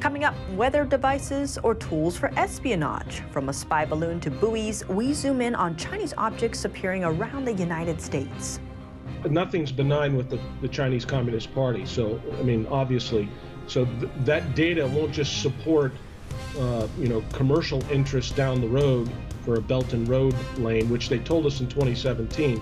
Coming 0.00 0.24
up, 0.24 0.34
weather 0.52 0.86
devices 0.86 1.58
or 1.62 1.74
tools 1.74 2.16
for 2.16 2.32
espionage. 2.38 3.22
From 3.32 3.50
a 3.50 3.52
spy 3.52 3.84
balloon 3.84 4.18
to 4.20 4.30
buoys, 4.30 4.86
we 4.88 5.12
zoom 5.12 5.42
in 5.42 5.54
on 5.54 5.76
Chinese 5.76 6.14
objects 6.16 6.64
appearing 6.64 7.04
around 7.04 7.44
the 7.44 7.52
United 7.52 8.00
States. 8.00 8.60
Nothing's 9.30 9.72
benign 9.72 10.16
with 10.16 10.30
the, 10.30 10.38
the 10.60 10.68
Chinese 10.68 11.04
Communist 11.04 11.54
Party. 11.54 11.86
So, 11.86 12.20
I 12.38 12.42
mean, 12.42 12.66
obviously, 12.66 13.28
so 13.66 13.84
th- 13.84 14.10
that 14.24 14.54
data 14.54 14.86
won't 14.86 15.12
just 15.12 15.42
support, 15.42 15.92
uh, 16.58 16.86
you 16.98 17.08
know, 17.08 17.22
commercial 17.32 17.82
interests 17.90 18.32
down 18.32 18.60
the 18.60 18.68
road 18.68 19.10
for 19.44 19.56
a 19.56 19.60
Belt 19.60 19.92
and 19.92 20.08
Road 20.08 20.34
lane, 20.58 20.88
which 20.88 21.08
they 21.08 21.18
told 21.18 21.46
us 21.46 21.60
in 21.60 21.68
2017. 21.68 22.60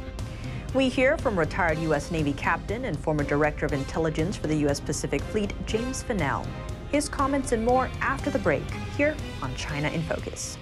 We 0.72 0.88
hear 0.88 1.18
from 1.18 1.36
retired 1.38 1.78
U.S. 1.80 2.10
Navy 2.10 2.32
captain 2.32 2.84
and 2.84 2.98
former 2.98 3.24
director 3.24 3.66
of 3.66 3.72
intelligence 3.72 4.36
for 4.36 4.46
the 4.46 4.56
U.S. 4.58 4.78
Pacific 4.78 5.20
Fleet, 5.20 5.52
James 5.66 6.04
Fanell. 6.04 6.46
His 6.92 7.08
comments 7.08 7.52
and 7.52 7.64
more 7.64 7.90
after 8.00 8.30
the 8.30 8.38
break 8.38 8.68
here 8.96 9.16
on 9.42 9.54
China 9.56 9.88
in 9.88 10.02
Focus. 10.02 10.58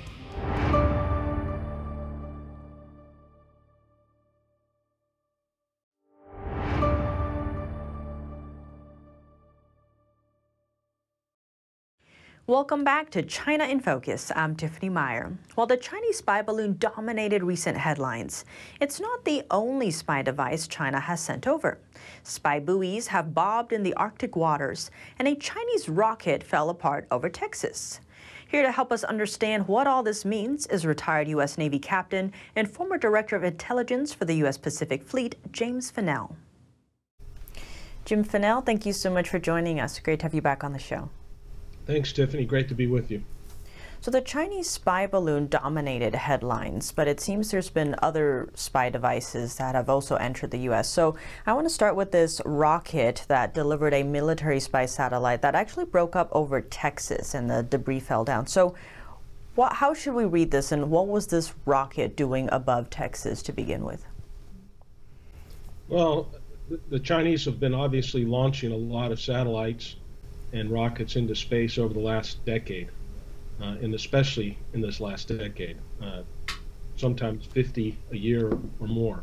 Welcome 12.49 12.83
back 12.83 13.11
to 13.11 13.21
China 13.21 13.65
in 13.65 13.79
Focus. 13.79 14.33
I'm 14.35 14.57
Tiffany 14.57 14.89
Meyer. 14.89 15.37
While 15.55 15.67
the 15.67 15.77
Chinese 15.77 16.17
spy 16.17 16.41
balloon 16.41 16.77
dominated 16.79 17.43
recent 17.43 17.77
headlines, 17.77 18.47
it's 18.81 18.99
not 18.99 19.27
the 19.27 19.43
only 19.51 19.91
spy 19.91 20.23
device 20.23 20.67
China 20.67 20.99
has 20.99 21.21
sent 21.21 21.47
over. 21.47 21.77
Spy 22.23 22.59
buoys 22.59 23.09
have 23.09 23.35
bobbed 23.35 23.75
in 23.75 23.83
the 23.83 23.93
Arctic 23.97 24.35
waters, 24.35 24.91
and 25.19 25.29
a 25.29 25.35
Chinese 25.35 25.91
rocket 25.91 26.43
fell 26.43 26.71
apart 26.71 27.07
over 27.11 27.29
Texas. 27.29 28.01
Here 28.47 28.63
to 28.63 28.73
help 28.73 28.93
us 28.93 29.05
understand 29.05 29.69
what 29.69 29.87
all 29.87 30.03
this 30.03 30.25
means 30.25 30.67
is 30.69 30.87
retired 30.87 31.29
U.S. 31.29 31.59
Navy 31.59 31.79
captain 31.79 32.33
and 32.57 32.71
former 32.71 32.97
director 32.97 33.37
of 33.37 33.45
intelligence 33.45 34.15
for 34.15 34.25
the 34.25 34.37
U.S. 34.37 34.57
Pacific 34.57 35.03
Fleet, 35.03 35.35
James 35.53 35.93
Fanell. 35.93 36.35
Jim 38.07 38.25
Fanell, 38.25 38.65
thank 38.65 38.87
you 38.87 38.95
so 38.95 39.11
much 39.11 39.29
for 39.29 39.39
joining 39.39 39.79
us. 39.79 39.99
Great 39.99 40.21
to 40.21 40.23
have 40.25 40.33
you 40.33 40.41
back 40.41 40.65
on 40.65 40.73
the 40.73 40.79
show. 40.79 41.11
Thanks, 41.89 42.13
Tiffany. 42.13 42.45
Great 42.45 42.69
to 42.69 42.75
be 42.75 42.87
with 42.87 43.11
you. 43.11 43.23
So 44.03 44.11
the 44.11 44.21
Chinese 44.21 44.69
spy 44.69 45.07
balloon 45.07 45.47
dominated 45.47 46.15
headlines, 46.15 46.93
but 46.93 47.09
it 47.09 47.19
seems 47.19 47.51
there's 47.51 47.71
been 47.71 47.97
other 48.03 48.51
spy 48.53 48.91
devices 48.91 49.57
that 49.57 49.75
have 49.75 49.89
also 49.89 50.17
entered 50.17 50.51
the 50.51 50.59
U.S. 50.59 50.91
So 50.91 51.17
I 51.47 51.55
want 51.55 51.65
to 51.65 51.73
start 51.73 51.97
with 51.97 52.13
this 52.13 52.43
rocket 52.45 53.25
that 53.29 53.55
delivered 53.55 53.95
a 53.95 54.03
military 54.03 54.61
spy 54.61 54.85
satellite 54.85 55.41
that 55.41 55.55
actually 55.55 55.87
broke 55.87 56.15
up 56.15 56.29
over 56.33 56.61
Texas 56.61 57.33
and 57.33 57.51
the 57.51 57.63
debris 57.63 58.01
fell 58.01 58.23
down. 58.23 58.47
So 58.47 58.75
what, 59.55 59.73
how 59.73 59.95
should 59.95 60.15
we 60.15 60.27
read 60.27 60.51
this 60.51 60.71
and 60.71 60.91
what 60.91 61.09
was 61.09 61.29
this 61.29 61.55
rocket 61.65 62.17
doing 62.17 62.51
above 62.53 62.91
Texas 62.91 63.43
to 63.45 63.53
begin 63.53 63.83
with? 63.83 64.05
Well, 65.89 66.29
the 66.91 67.01
Chinese 67.01 67.47
have 67.47 67.59
been 67.59 67.75
obviously 67.75 68.27
launching 68.27 68.73
a 68.73 68.77
lot 68.77 69.11
of 69.11 69.19
satellites 69.19 69.97
and 70.53 70.71
rockets 70.71 71.17
into 71.17 71.35
space 71.35 71.79
over 71.79 71.93
the 71.93 72.01
last 72.01 72.45
decade, 72.45 72.89
uh, 73.61 73.77
and 73.83 73.95
especially 73.95 74.59
in 74.73 74.81
this 74.81 75.01
last 75.01 75.29
decade, 75.29 75.77
uh, 76.03 76.23
sometimes 76.97 77.47
50 77.47 77.97
a 78.13 78.17
year 78.17 78.49
or 78.81 78.87
more. 78.87 79.23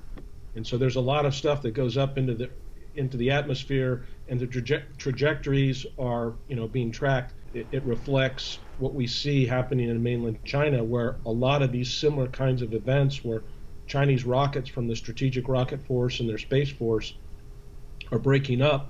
And 0.56 0.66
so 0.66 0.78
there's 0.78 0.96
a 0.96 1.02
lot 1.02 1.26
of 1.26 1.36
stuff 1.36 1.62
that 1.64 1.72
goes 1.72 1.98
up 1.98 2.18
into 2.18 2.34
the 2.34 2.50
into 2.96 3.18
the 3.18 3.30
atmosphere, 3.30 4.06
and 4.30 4.40
the 4.40 4.48
traje- 4.48 4.84
trajectories 4.98 5.86
are 6.00 6.34
you 6.48 6.56
know 6.56 6.68
being 6.68 6.92
tracked. 6.92 7.34
It, 7.54 7.68
it 7.72 7.84
reflects 7.84 8.60
what 8.80 8.94
we 8.94 9.08
see 9.08 9.46
happening 9.46 9.90
in 9.90 10.02
mainland 10.02 10.40
China, 10.46 10.84
where 10.84 11.18
a 11.26 11.32
lot 11.32 11.62
of 11.62 11.72
these 11.72 11.94
similar 11.94 12.28
kinds 12.28 12.62
of 12.62 12.74
events, 12.74 13.24
where 13.24 13.44
Chinese 13.88 14.26
rockets 14.26 14.70
from 14.70 14.88
the 14.88 14.96
Strategic 14.96 15.48
Rocket 15.48 15.86
Force 15.86 16.20
and 16.20 16.30
their 16.30 16.38
Space 16.38 16.72
Force 16.72 17.14
are 18.12 18.20
breaking 18.20 18.62
up 18.62 18.90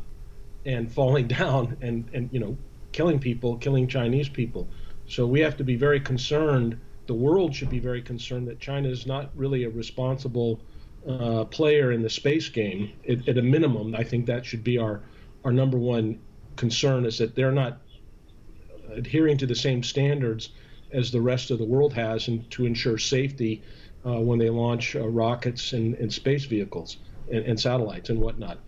and 0.65 0.91
falling 0.91 1.27
down 1.39 1.77
and, 1.81 2.09
and 2.13 2.29
you 2.31 2.39
know 2.39 2.57
killing 2.91 3.19
people, 3.19 3.57
killing 3.57 3.87
Chinese 3.87 4.29
people. 4.29 4.67
So 5.07 5.27
we 5.27 5.39
have 5.41 5.57
to 5.57 5.63
be 5.63 5.75
very 5.75 5.99
concerned. 5.99 6.79
The 7.07 7.13
world 7.13 7.53
should 7.53 7.69
be 7.69 7.79
very 7.79 8.01
concerned 8.01 8.47
that 8.47 8.59
China 8.59 8.89
is 8.89 9.05
not 9.05 9.29
really 9.35 9.65
a 9.65 9.69
responsible 9.69 10.59
uh, 11.07 11.43
player 11.45 11.91
in 11.91 12.01
the 12.01 12.09
space 12.09 12.49
game. 12.49 12.93
It, 13.03 13.27
at 13.27 13.37
a 13.37 13.41
minimum, 13.41 13.95
I 13.95 14.03
think 14.03 14.25
that 14.25 14.45
should 14.45 14.63
be 14.63 14.77
our 14.77 15.01
our 15.43 15.51
number 15.51 15.77
one 15.77 16.19
concern 16.55 17.05
is 17.05 17.17
that 17.19 17.35
they're 17.35 17.51
not 17.51 17.79
adhering 18.91 19.37
to 19.37 19.45
the 19.45 19.55
same 19.55 19.83
standards 19.83 20.49
as 20.91 21.11
the 21.11 21.21
rest 21.21 21.51
of 21.51 21.57
the 21.57 21.65
world 21.65 21.93
has, 21.93 22.27
and 22.27 22.49
to 22.51 22.65
ensure 22.65 22.97
safety 22.97 23.61
uh, 24.05 24.19
when 24.19 24.39
they 24.39 24.49
launch 24.49 24.95
uh, 24.95 25.07
rockets 25.07 25.73
and, 25.73 25.95
and, 25.95 26.13
space 26.13 26.45
vehicles 26.45 26.97
and, 27.31 27.43
and 27.45 27.59
satellites 27.59 28.09
and 28.09 28.19
whatnot. 28.19 28.59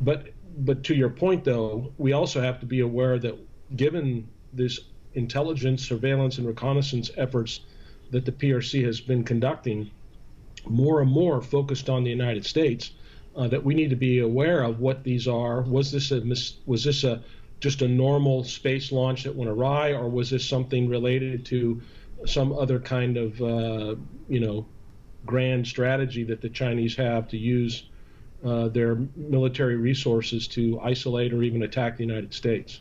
But 0.00 0.30
but 0.56 0.84
to 0.84 0.94
your 0.94 1.10
point, 1.10 1.44
though, 1.44 1.92
we 1.98 2.12
also 2.12 2.40
have 2.40 2.60
to 2.60 2.66
be 2.66 2.80
aware 2.80 3.18
that 3.18 3.36
given 3.76 4.28
this 4.52 4.80
intelligence, 5.14 5.86
surveillance, 5.86 6.38
and 6.38 6.46
reconnaissance 6.46 7.10
efforts 7.16 7.60
that 8.10 8.24
the 8.24 8.32
PRC 8.32 8.84
has 8.84 9.00
been 9.00 9.24
conducting, 9.24 9.90
more 10.68 11.00
and 11.00 11.10
more 11.10 11.42
focused 11.42 11.90
on 11.90 12.04
the 12.04 12.10
United 12.10 12.44
States, 12.46 12.92
uh, 13.36 13.48
that 13.48 13.62
we 13.62 13.74
need 13.74 13.90
to 13.90 13.96
be 13.96 14.20
aware 14.20 14.62
of 14.62 14.80
what 14.80 15.04
these 15.04 15.28
are. 15.28 15.62
Was 15.62 15.92
this 15.92 16.10
a 16.10 16.20
was 16.64 16.84
this 16.84 17.04
a 17.04 17.22
just 17.60 17.82
a 17.82 17.88
normal 17.88 18.44
space 18.44 18.92
launch 18.92 19.24
that 19.24 19.34
went 19.34 19.50
awry, 19.50 19.92
or 19.92 20.08
was 20.08 20.30
this 20.30 20.46
something 20.46 20.88
related 20.88 21.44
to 21.46 21.80
some 22.24 22.52
other 22.52 22.78
kind 22.78 23.16
of 23.16 23.42
uh, 23.42 23.94
you 24.28 24.40
know 24.40 24.66
grand 25.26 25.66
strategy 25.66 26.24
that 26.24 26.40
the 26.40 26.48
Chinese 26.48 26.96
have 26.96 27.28
to 27.28 27.36
use 27.36 27.88
uh, 28.44 28.68
their 28.68 28.96
military 29.16 29.76
resources 29.76 30.46
to 30.48 30.80
isolate 30.80 31.32
or 31.32 31.42
even 31.42 31.62
attack 31.62 31.96
the 31.96 32.04
United 32.04 32.32
States. 32.32 32.80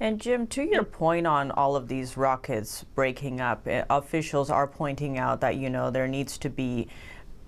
And 0.00 0.18
Jim, 0.18 0.46
to 0.48 0.62
your 0.62 0.82
point 0.82 1.26
on 1.26 1.50
all 1.50 1.76
of 1.76 1.86
these 1.86 2.16
rockets 2.16 2.84
breaking 2.94 3.40
up, 3.40 3.68
eh, 3.68 3.84
officials 3.90 4.50
are 4.50 4.66
pointing 4.66 5.18
out 5.18 5.42
that, 5.42 5.56
you 5.56 5.68
know, 5.68 5.90
there 5.90 6.08
needs 6.08 6.38
to 6.38 6.48
be, 6.48 6.88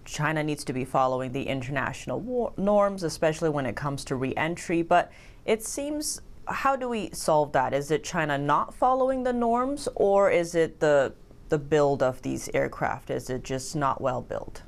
China 0.05 0.43
needs 0.43 0.63
to 0.65 0.75
be 0.75 0.85
following 0.85 1.33
the 1.33 1.45
international 1.45 2.53
norms, 2.59 3.05
especially 3.05 3.49
when 3.49 3.65
it 3.65 3.75
comes 3.75 4.05
to 4.05 4.17
reentry. 4.17 4.83
But 4.83 5.11
it 5.47 5.65
seems, 5.65 6.21
how 6.47 6.77
do 6.77 6.91
we 6.91 7.09
solve 7.13 7.53
that? 7.53 7.73
Is 7.73 7.91
it 7.91 8.05
China 8.05 8.37
not 8.37 8.75
following 8.75 9.23
the 9.23 9.33
norms, 9.33 9.89
or 9.95 10.31
is 10.31 10.55
it 10.55 10.79
the, 10.79 11.15
the 11.49 11.59
build 11.59 12.03
of 12.03 12.21
these 12.21 12.51
aircraft? 12.53 13.09
Is 13.09 13.31
it 13.31 13.45
just 13.45 13.75
not 13.75 14.03
well 14.03 14.21
built? 14.21 14.63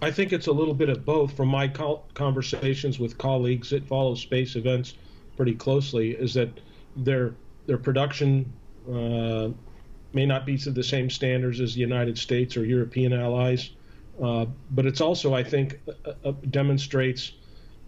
I 0.00 0.12
think 0.12 0.32
it's 0.32 0.46
a 0.46 0.52
little 0.52 0.74
bit 0.74 0.88
of 0.88 1.04
both. 1.04 1.36
From 1.36 1.48
my 1.48 1.68
conversations 2.14 3.00
with 3.00 3.18
colleagues 3.18 3.70
that 3.70 3.86
follow 3.86 4.14
space 4.14 4.54
events 4.54 4.94
pretty 5.36 5.54
closely, 5.54 6.10
is 6.12 6.34
that 6.34 6.60
their 6.96 7.34
their 7.66 7.78
production 7.78 8.52
uh, 8.88 9.48
may 10.12 10.24
not 10.24 10.46
be 10.46 10.56
to 10.58 10.70
the 10.70 10.84
same 10.84 11.10
standards 11.10 11.60
as 11.60 11.74
the 11.74 11.80
United 11.80 12.16
States 12.16 12.56
or 12.56 12.64
European 12.64 13.12
allies, 13.12 13.70
uh, 14.22 14.46
but 14.70 14.86
it's 14.86 15.00
also, 15.00 15.34
I 15.34 15.42
think, 15.42 15.80
uh, 15.88 16.12
uh 16.24 16.32
demonstrates 16.50 17.32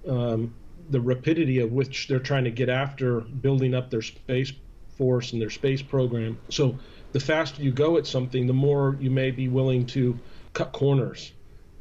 um, 0.07 0.53
the 0.91 1.01
rapidity 1.01 1.61
of 1.61 1.71
which 1.73 2.09
they're 2.09 2.19
trying 2.19 2.45
to 2.45 2.51
get 2.51 2.69
after 2.69 3.21
building 3.21 3.75
up 3.75 3.91
their 3.91 4.03
space 4.03 4.53
force 4.97 5.33
and 5.33 5.41
their 5.41 5.51
space 5.51 5.81
program. 5.81 6.39
So 6.49 6.77
the 7.13 7.21
faster 7.21 7.63
you 7.63 7.71
go 7.71 7.97
at 7.97 8.07
something, 8.07 8.47
the 8.47 8.53
more 8.53 8.99
you 9.01 9.11
may 9.11 9.31
be 9.31 9.49
willing 9.49 9.87
to 9.87 10.19
cut 10.53 10.73
corners 10.73 11.33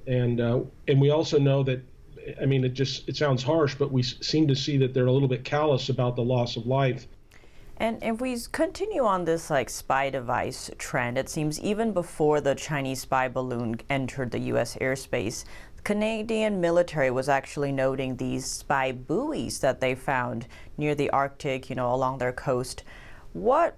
and 0.10 0.41
uh, 0.41 0.62
and 0.88 1.00
we 1.00 1.12
also 1.12 1.38
know 1.38 1.63
that 1.63 1.82
I 2.41 2.45
mean 2.45 2.65
it 2.65 2.74
just 2.74 3.08
it 3.08 3.15
sounds 3.15 3.43
harsh, 3.43 3.76
but 3.76 3.91
we 3.91 4.04
seem 4.04 4.48
to 4.48 4.56
see 4.56 4.76
that 4.78 4.93
they're 4.93 5.06
a 5.06 5.12
little 5.12 5.28
bit 5.28 5.45
callous 5.45 5.89
about 5.89 6.15
the 6.15 6.24
loss 6.24 6.58
of 6.58 6.65
life. 6.65 7.08
And 7.78 8.04
if 8.04 8.19
we 8.19 8.38
continue 8.52 9.06
on 9.06 9.24
this 9.24 9.50
like 9.50 9.69
spy 9.69 10.10
device 10.10 10.69
trend, 10.78 11.17
it 11.17 11.30
seems 11.30 11.62
even 11.62 11.93
before 11.93 12.41
the 12.41 12.56
Chinese 12.56 13.02
spy 13.02 13.30
balloon 13.30 13.80
entered 13.89 14.32
the 14.32 14.39
U.S. 14.54 14.76
airspace, 14.82 15.45
the 15.78 15.82
Canadian 15.84 16.60
military 16.60 17.10
was 17.12 17.30
actually 17.30 17.72
noting 17.72 18.17
these 18.17 18.45
spy 18.45 18.91
buoys 18.91 19.60
that 19.60 19.80
they 19.80 19.95
found 19.95 20.48
near 20.78 20.93
the 20.93 21.10
Arctic, 21.12 21.69
you 21.69 21.76
know, 21.76 21.93
along 21.93 22.17
their 22.17 22.34
coast. 22.34 22.84
What 23.32 23.78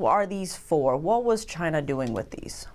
are 0.00 0.26
these 0.26 0.56
for? 0.56 0.96
What 0.96 1.24
was 1.24 1.44
China 1.44 1.82
doing 1.82 2.14
with 2.14 2.30
these? 2.30 2.66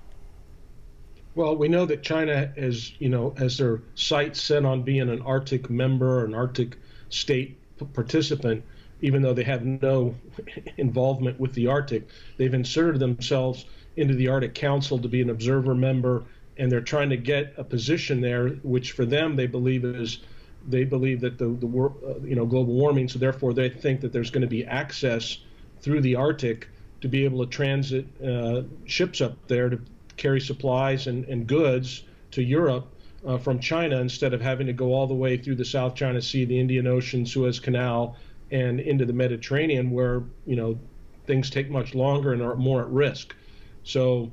Well, 1.38 1.56
we 1.56 1.68
know 1.68 1.86
that 1.86 2.02
China 2.02 2.52
has, 2.58 3.00
you 3.00 3.10
know, 3.10 3.36
has 3.38 3.60
their 3.60 3.84
sights 3.94 4.42
set 4.42 4.66
on 4.66 4.82
being 4.82 5.08
an 5.08 5.22
Arctic 5.22 5.70
member, 5.70 6.26
an 6.26 6.34
Arctic 6.34 6.78
state 7.10 7.60
participant, 7.94 8.66
even 9.02 9.22
though 9.22 9.36
they 9.36 9.44
have 9.44 9.64
no 9.64 10.16
involvement 10.78 11.40
with 11.40 11.54
the 11.54 11.68
Arctic. 11.68 12.10
They've 12.38 12.56
inserted 12.56 13.00
themselves 13.00 13.66
into 13.98 14.16
the 14.16 14.30
Arctic 14.30 14.56
Council 14.56 14.98
to 14.98 15.08
be 15.08 15.22
an 15.22 15.30
observer 15.30 15.76
member, 15.76 16.24
and 16.58 16.72
they're 16.72 16.82
trying 16.82 17.12
to 17.12 17.18
get 17.18 17.54
a 17.56 17.64
position 17.64 18.20
there, 18.20 18.50
which 18.64 18.94
for 18.94 19.06
them 19.06 19.36
they 19.36 19.46
believe 19.46 19.86
is 19.86 20.22
they 20.68 20.86
believe 20.86 21.22
that 21.22 21.38
the, 21.38 21.50
the 21.50 21.68
uh, 21.68 22.18
you 22.26 22.36
know 22.36 22.48
global 22.48 22.74
warming, 22.74 23.08
so 23.08 23.20
therefore 23.20 23.54
they 23.54 23.70
think 23.70 24.02
that 24.02 24.12
there's 24.12 24.32
going 24.32 24.42
to 24.42 24.48
be 24.48 24.66
access 24.66 25.38
through 25.82 26.02
the 26.02 26.16
Arctic 26.16 26.68
to 27.02 27.08
be 27.08 27.26
able 27.26 27.46
to 27.46 27.52
transit 27.52 28.08
uh, 28.26 28.64
ships 28.88 29.22
up 29.22 29.38
there 29.48 29.70
to 29.70 29.80
carry 30.18 30.42
supplies 30.42 31.08
and, 31.08 31.26
and 31.26 31.48
goods 31.48 32.04
to 32.32 32.44
Europe 32.44 32.88
uh, 33.26 33.38
from 33.38 33.60
China 33.60 34.00
instead 34.00 34.34
of 34.34 34.42
having 34.42 34.68
to 34.68 34.74
go 34.74 34.94
all 34.94 35.08
the 35.08 35.14
way 35.14 35.38
through 35.38 35.56
the 35.56 35.66
South 35.66 35.96
China 35.96 36.22
Sea, 36.22 36.46
the 36.46 36.60
Indian 36.60 36.88
Ocean, 36.88 37.26
Suez 37.26 37.60
Canal, 37.60 38.16
and 38.52 38.80
into 38.80 39.06
the 39.06 39.14
Mediterranean, 39.14 39.92
where 39.92 40.24
you 40.46 40.56
know 40.56 40.78
things 41.26 41.50
take 41.50 41.70
much 41.70 41.94
longer 41.94 42.34
and 42.34 42.42
are 42.42 42.56
more 42.56 42.82
at 42.82 42.90
risk. 42.90 43.36
So 43.84 44.32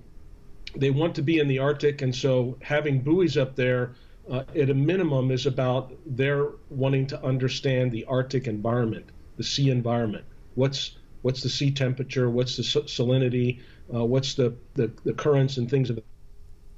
they 0.76 0.90
want 0.90 1.14
to 1.16 1.22
be 1.22 1.38
in 1.38 1.48
the 1.48 1.58
Arctic, 1.58 2.02
and 2.02 2.14
so 2.14 2.56
having 2.62 3.00
buoys 3.00 3.36
up 3.36 3.56
there 3.56 3.94
uh, 4.30 4.44
at 4.56 4.70
a 4.70 4.74
minimum 4.74 5.30
is 5.30 5.46
about 5.46 5.92
their 6.06 6.48
wanting 6.70 7.06
to 7.08 7.22
understand 7.24 7.92
the 7.92 8.04
Arctic 8.06 8.46
environment, 8.46 9.06
the 9.36 9.44
sea 9.44 9.70
environment. 9.70 10.24
What's 10.54 10.96
what's 11.22 11.42
the 11.42 11.48
sea 11.48 11.70
temperature? 11.70 12.28
What's 12.28 12.56
the 12.56 12.62
salinity? 12.62 13.60
Uh, 13.92 14.04
what's 14.04 14.34
the, 14.34 14.54
the 14.74 14.90
the 15.04 15.12
currents 15.12 15.56
and 15.58 15.68
things 15.68 15.90
of 15.90 15.98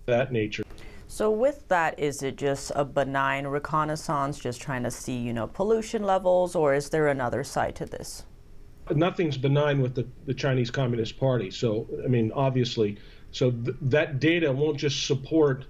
that 0.06 0.32
nature. 0.32 0.64
So 1.08 1.30
with 1.30 1.68
that, 1.68 1.98
is 1.98 2.22
it 2.22 2.36
just 2.36 2.72
a 2.74 2.84
benign 2.84 3.46
reconnaissance, 3.46 4.38
just 4.38 4.60
trying 4.60 4.82
to 4.82 4.90
see, 4.90 5.16
you 5.16 5.32
know, 5.32 5.46
pollution 5.46 6.02
levels, 6.02 6.54
or 6.54 6.74
is 6.74 6.90
there 6.90 7.08
another 7.08 7.44
side 7.44 7.76
to 7.76 7.86
this? 7.86 8.24
Nothing's 8.90 9.36
benign 9.36 9.80
with 9.80 9.94
the, 9.94 10.06
the 10.26 10.34
Chinese 10.34 10.70
Communist 10.70 11.18
Party. 11.18 11.50
So, 11.50 11.88
I 12.04 12.08
mean, 12.08 12.32
obviously, 12.32 12.98
so 13.30 13.50
th- 13.50 13.76
that 13.82 14.20
data 14.20 14.50
won't 14.52 14.78
just 14.78 15.06
support, 15.06 15.66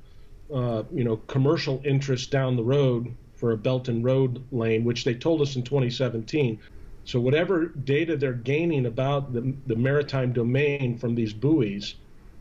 uh, 0.53 0.83
you 0.92 1.05
know, 1.05 1.16
commercial 1.27 1.83
interests 1.85 2.27
down 2.27 2.57
the 2.57 2.64
road 2.64 3.14
for 3.35 3.53
a 3.53 3.57
Belt 3.57 3.88
and 3.88 4.05
Road 4.05 4.42
lane, 4.53 4.85
which 4.85 5.05
they 5.05 5.14
told 5.14 5.40
us 5.40 5.57
in 5.57 5.62
2017. 5.62 6.59
So 7.07 7.21
whatever 7.21 7.66
data 7.66 8.16
they're 8.16 8.33
gaining 8.33 8.85
about 8.85 9.33
the, 9.33 9.55
the 9.66 9.77
maritime 9.77 10.33
domain 10.33 10.99
from 10.99 11.14
these 11.14 11.33
buoys 11.33 11.95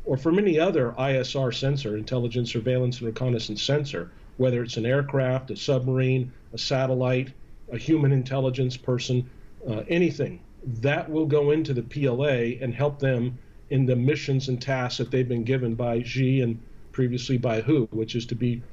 or 0.05 0.17
from 0.17 0.39
any 0.39 0.59
other 0.59 0.95
ISR 0.97 1.53
sensor, 1.53 1.95
intelligence, 1.95 2.51
surveillance, 2.51 2.97
and 2.97 3.05
reconnaissance 3.05 3.61
sensor, 3.61 4.09
whether 4.37 4.63
it's 4.63 4.77
an 4.77 4.87
aircraft, 4.87 5.51
a 5.51 5.55
submarine, 5.55 6.31
a 6.51 6.57
satellite, 6.57 7.31
a 7.71 7.77
human 7.77 8.11
intelligence 8.11 8.75
person, 8.75 9.29
uh, 9.69 9.83
anything, 9.87 10.39
that 10.81 11.11
will 11.11 11.27
go 11.27 11.51
into 11.51 11.71
the 11.71 11.83
PLA 11.83 12.59
and 12.59 12.73
help 12.73 12.97
them 12.97 13.37
in 13.69 13.85
the 13.85 13.95
missions 13.95 14.49
and 14.49 14.59
tasks 14.59 14.97
that 14.97 15.11
they've 15.11 15.29
been 15.29 15.43
given 15.43 15.75
by 15.75 16.01
Xi 16.01 16.41
and 16.41 16.59
previously 16.91 17.37
by 17.37 17.61
Hu, 17.61 17.87
which 17.91 18.15
is 18.15 18.25
to 18.25 18.35
be 18.35 18.63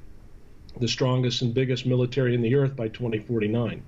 the 0.81 0.89
strongest 0.89 1.43
and 1.43 1.53
biggest 1.53 1.85
military 1.85 2.35
in 2.35 2.41
the 2.41 2.55
earth 2.55 2.75
by 2.75 2.89
2049. 2.89 3.83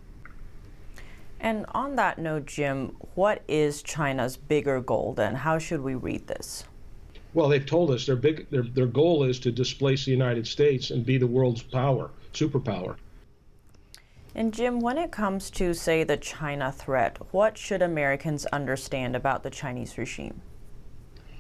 And 1.41 1.67
on 1.75 1.97
that 1.97 2.19
note, 2.19 2.47
Jim, 2.47 2.97
what 3.15 3.43
is 3.49 3.83
China's 3.83 4.37
bigger 4.37 4.81
goal 4.81 5.13
then? 5.15 5.35
How 5.35 5.59
should 5.59 5.83
we 5.83 5.95
read 5.95 6.27
this? 6.27 6.65
Well, 7.35 7.49
they've 7.49 7.67
told 7.67 7.91
us 7.91 8.07
their 8.07 8.17
big 8.17 8.49
their 8.51 8.63
their 8.63 8.87
goal 8.87 9.25
is 9.25 9.41
to 9.41 9.51
displace 9.51 10.05
the 10.05 10.13
United 10.13 10.47
States 10.47 10.91
and 10.91 11.05
be 11.05 11.19
the 11.19 11.27
world's 11.27 11.63
power, 11.63 12.11
superpower. 12.33 12.97
And 14.37 14.53
Jim, 14.55 14.81
when 14.81 14.99
it 14.99 15.13
comes 15.13 15.51
to 15.51 15.75
say 15.75 16.03
the 16.03 16.17
China 16.17 16.73
threat, 16.73 17.19
what 17.33 17.57
should 17.59 17.83
Americans 17.83 18.47
understand 18.47 19.15
about 19.15 19.43
the 19.43 19.51
Chinese 19.51 19.97
regime? 19.97 20.41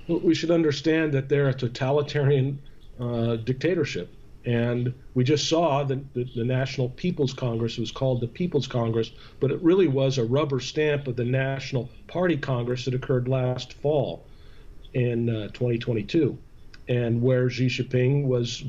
Well, 0.06 0.20
we 0.20 0.34
should 0.34 0.50
understand 0.50 1.12
that 1.12 1.28
they're 1.28 1.48
a 1.48 1.54
totalitarian 1.54 2.60
uh, 3.00 3.36
dictatorship. 3.36 4.10
And 4.44 4.92
we 5.14 5.24
just 5.24 5.48
saw 5.48 5.84
that 5.84 6.12
the, 6.12 6.44
National 6.44 6.90
People's 6.90 7.32
Congress 7.32 7.78
was 7.78 7.90
called 7.90 8.20
the 8.20 8.28
People's 8.28 8.66
Congress, 8.66 9.10
but 9.40 9.50
it 9.50 9.60
really 9.62 9.88
was 9.88 10.18
a 10.18 10.24
rubber 10.24 10.60
stamp 10.60 11.08
of 11.08 11.16
the 11.16 11.24
National 11.24 11.88
Party 12.08 12.36
Congress 12.36 12.84
that 12.84 12.94
occurred 12.94 13.26
last 13.26 13.72
fall 13.72 14.26
in 14.92 15.30
uh, 15.30 15.48
2022, 15.48 16.36
and 16.88 17.22
where 17.22 17.48
Xi 17.48 17.66
Jinping 17.66 18.24
was, 18.24 18.62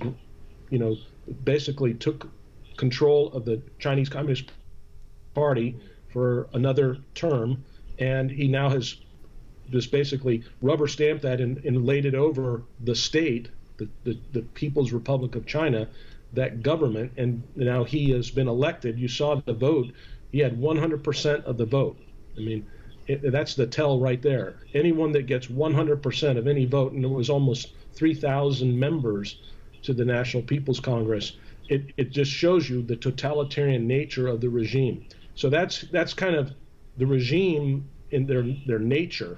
you 0.69 0.79
know, 0.79 0.95
basically 1.43 1.93
took 1.93 2.29
control 2.77 3.31
of 3.33 3.43
the 3.43 3.61
Chinese 3.79 4.09
Communist 4.09 4.51
Party 5.33 5.77
for 6.07 6.47
another 6.53 6.97
term, 7.13 7.63
and 7.99 8.31
he 8.31 8.47
now 8.47 8.69
has 8.69 8.95
just 9.71 9.91
basically 9.91 10.43
rubber 10.61 10.88
stamped 10.88 11.23
that 11.23 11.41
and, 11.41 11.57
and 11.65 11.85
laid 11.85 12.05
it 12.05 12.15
over 12.15 12.63
the 12.83 12.95
state, 12.95 13.49
the, 13.77 13.88
the, 14.03 14.17
the 14.33 14.41
People's 14.41 14.91
Republic 14.91 15.35
of 15.35 15.45
China, 15.45 15.88
that 16.33 16.63
government, 16.63 17.11
and 17.17 17.43
now 17.55 17.83
he 17.83 18.11
has 18.11 18.29
been 18.29 18.47
elected. 18.47 18.99
You 18.99 19.07
saw 19.07 19.35
the 19.45 19.53
vote; 19.53 19.91
he 20.31 20.39
had 20.39 20.59
100% 20.59 21.43
of 21.43 21.57
the 21.57 21.65
vote. 21.65 21.97
I 22.38 22.41
mean, 22.41 22.65
it, 23.07 23.31
that's 23.31 23.55
the 23.55 23.67
tell 23.67 23.99
right 23.99 24.21
there. 24.21 24.55
Anyone 24.73 25.11
that 25.13 25.27
gets 25.27 25.47
100% 25.47 26.38
of 26.38 26.47
any 26.47 26.65
vote, 26.65 26.93
and 26.93 27.05
it 27.05 27.09
was 27.09 27.29
almost 27.29 27.73
3,000 27.93 28.77
members 28.77 29.38
to 29.83 29.93
the 29.93 30.03
National 30.03 30.43
People's 30.43 30.79
Congress, 30.79 31.33
it, 31.69 31.93
it 31.97 32.11
just 32.11 32.31
shows 32.31 32.69
you 32.69 32.81
the 32.81 32.95
totalitarian 32.95 33.88
nature 33.88 34.27
of 34.27 34.41
the 34.41 34.49
regime. 34.49 35.05
So 35.35 35.49
that's 35.49 35.81
that's 35.91 36.13
kind 36.13 36.35
of 36.35 36.53
the 36.97 37.05
regime 37.05 37.88
in 38.11 38.25
their 38.25 38.43
their 38.65 38.79
nature, 38.79 39.38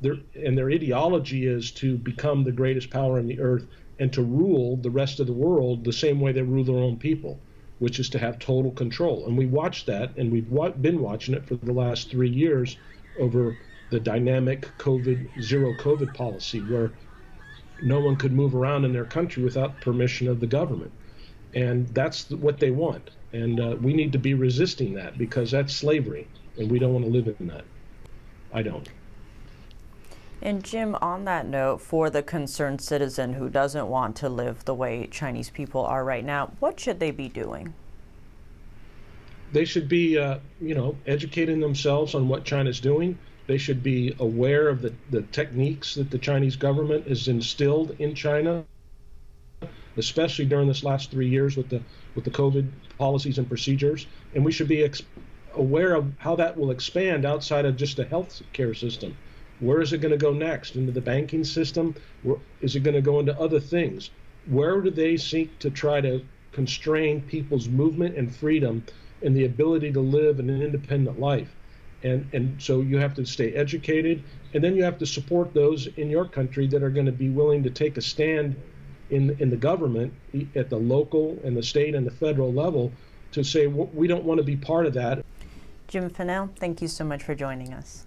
their, 0.00 0.16
and 0.34 0.56
their 0.56 0.70
ideology 0.70 1.46
is 1.46 1.70
to 1.72 1.98
become 1.98 2.44
the 2.44 2.52
greatest 2.52 2.90
power 2.90 3.18
on 3.18 3.26
the 3.26 3.40
earth 3.40 3.66
and 3.98 4.12
to 4.12 4.22
rule 4.22 4.76
the 4.76 4.90
rest 4.90 5.20
of 5.20 5.26
the 5.26 5.32
world 5.32 5.84
the 5.84 5.92
same 5.92 6.20
way 6.20 6.32
they 6.32 6.42
rule 6.42 6.64
their 6.64 6.76
own 6.76 6.96
people, 6.96 7.38
which 7.78 8.00
is 8.00 8.08
to 8.10 8.18
have 8.18 8.38
total 8.38 8.70
control. 8.72 9.26
And 9.26 9.36
we 9.36 9.46
watched 9.46 9.86
that, 9.86 10.16
and 10.16 10.32
we've 10.32 10.48
wa- 10.48 10.70
been 10.70 11.00
watching 11.00 11.34
it 11.34 11.46
for 11.46 11.56
the 11.56 11.72
last 11.72 12.10
three 12.10 12.30
years 12.30 12.78
over 13.18 13.56
the 13.90 14.00
dynamic 14.00 14.76
COVID, 14.78 15.42
zero 15.42 15.74
COVID 15.74 16.14
policy, 16.14 16.64
where 16.64 16.92
no 17.82 18.00
one 18.00 18.16
could 18.16 18.32
move 18.32 18.54
around 18.54 18.84
in 18.84 18.92
their 18.92 19.04
country 19.04 19.42
without 19.42 19.80
permission 19.80 20.28
of 20.28 20.40
the 20.40 20.46
government. 20.46 20.92
And 21.52 21.88
that's 21.88 22.30
what 22.30 22.58
they 22.58 22.70
want. 22.70 23.10
And 23.32 23.60
uh, 23.60 23.76
we 23.80 23.92
need 23.92 24.12
to 24.12 24.18
be 24.18 24.34
resisting 24.34 24.94
that 24.94 25.18
because 25.18 25.50
that's 25.50 25.74
slavery, 25.74 26.28
and 26.56 26.70
we 26.70 26.78
don't 26.78 26.92
want 26.92 27.04
to 27.04 27.10
live 27.10 27.34
in 27.38 27.46
that. 27.48 27.64
I 28.52 28.62
don't. 28.62 28.88
And 30.42 30.64
Jim, 30.64 30.96
on 31.02 31.24
that 31.26 31.46
note, 31.46 31.80
for 31.80 32.08
the 32.08 32.22
concerned 32.22 32.80
citizen 32.80 33.34
who 33.34 33.48
doesn't 33.48 33.88
want 33.88 34.16
to 34.16 34.28
live 34.28 34.64
the 34.64 34.74
way 34.74 35.06
Chinese 35.10 35.50
people 35.50 35.84
are 35.84 36.04
right 36.04 36.24
now, 36.24 36.52
what 36.60 36.80
should 36.80 36.98
they 36.98 37.10
be 37.10 37.28
doing? 37.28 37.74
they 39.52 39.64
should 39.64 39.88
be, 39.88 40.18
uh, 40.18 40.38
you 40.60 40.74
know, 40.74 40.96
educating 41.06 41.60
themselves 41.60 42.14
on 42.14 42.28
what 42.28 42.44
China's 42.44 42.80
doing. 42.80 43.18
They 43.46 43.58
should 43.58 43.82
be 43.82 44.14
aware 44.20 44.68
of 44.68 44.80
the, 44.80 44.92
the 45.10 45.22
techniques 45.22 45.94
that 45.96 46.10
the 46.10 46.18
Chinese 46.18 46.56
government 46.56 47.08
has 47.08 47.26
instilled 47.26 47.96
in 47.98 48.14
China, 48.14 48.64
especially 49.96 50.44
during 50.44 50.68
this 50.68 50.84
last 50.84 51.10
three 51.10 51.28
years 51.28 51.56
with 51.56 51.68
the 51.68 51.82
with 52.14 52.24
the 52.24 52.30
COVID 52.30 52.68
policies 52.98 53.38
and 53.38 53.48
procedures. 53.48 54.06
And 54.34 54.44
we 54.44 54.52
should 54.52 54.68
be 54.68 54.84
ex- 54.84 55.02
aware 55.54 55.94
of 55.94 56.12
how 56.18 56.36
that 56.36 56.56
will 56.56 56.70
expand 56.70 57.24
outside 57.24 57.64
of 57.64 57.76
just 57.76 57.96
the 57.96 58.04
health 58.04 58.42
care 58.52 58.74
system. 58.74 59.16
Where 59.60 59.80
is 59.80 59.92
it 59.92 59.98
going 59.98 60.12
to 60.12 60.18
go 60.18 60.32
next? 60.32 60.76
Into 60.76 60.92
the 60.92 61.00
banking 61.00 61.44
system? 61.44 61.94
Where, 62.22 62.38
is 62.60 62.76
it 62.76 62.80
going 62.80 62.94
to 62.94 63.02
go 63.02 63.20
into 63.20 63.38
other 63.38 63.60
things? 63.60 64.10
Where 64.46 64.80
do 64.80 64.90
they 64.90 65.16
seek 65.16 65.58
to 65.60 65.70
try 65.70 66.00
to 66.00 66.22
constrain 66.52 67.22
people's 67.22 67.68
movement 67.68 68.16
and 68.16 68.34
freedom 68.34 68.82
and 69.22 69.36
the 69.36 69.44
ability 69.44 69.92
to 69.92 70.00
live 70.00 70.38
an 70.38 70.50
independent 70.50 71.20
life. 71.20 71.54
And, 72.02 72.28
and 72.32 72.60
so 72.60 72.80
you 72.80 72.96
have 72.98 73.14
to 73.14 73.26
stay 73.26 73.52
educated, 73.52 74.22
and 74.54 74.64
then 74.64 74.74
you 74.74 74.82
have 74.82 74.98
to 74.98 75.06
support 75.06 75.52
those 75.52 75.86
in 75.86 76.08
your 76.08 76.24
country 76.24 76.66
that 76.68 76.82
are 76.82 76.90
going 76.90 77.06
to 77.06 77.12
be 77.12 77.28
willing 77.28 77.62
to 77.62 77.70
take 77.70 77.98
a 77.98 78.02
stand 78.02 78.56
in, 79.10 79.36
in 79.38 79.50
the 79.50 79.56
government 79.56 80.14
at 80.54 80.70
the 80.70 80.78
local 80.78 81.38
and 81.44 81.56
the 81.56 81.62
state 81.62 81.94
and 81.94 82.06
the 82.06 82.10
federal 82.10 82.52
level 82.52 82.90
to 83.32 83.44
say 83.44 83.66
we 83.66 84.08
don't 84.08 84.24
want 84.24 84.38
to 84.38 84.44
be 84.44 84.56
part 84.56 84.86
of 84.86 84.94
that. 84.94 85.24
Jim 85.88 86.08
Fanell, 86.08 86.56
thank 86.56 86.80
you 86.80 86.88
so 86.88 87.04
much 87.04 87.22
for 87.22 87.34
joining 87.34 87.74
us. 87.74 88.06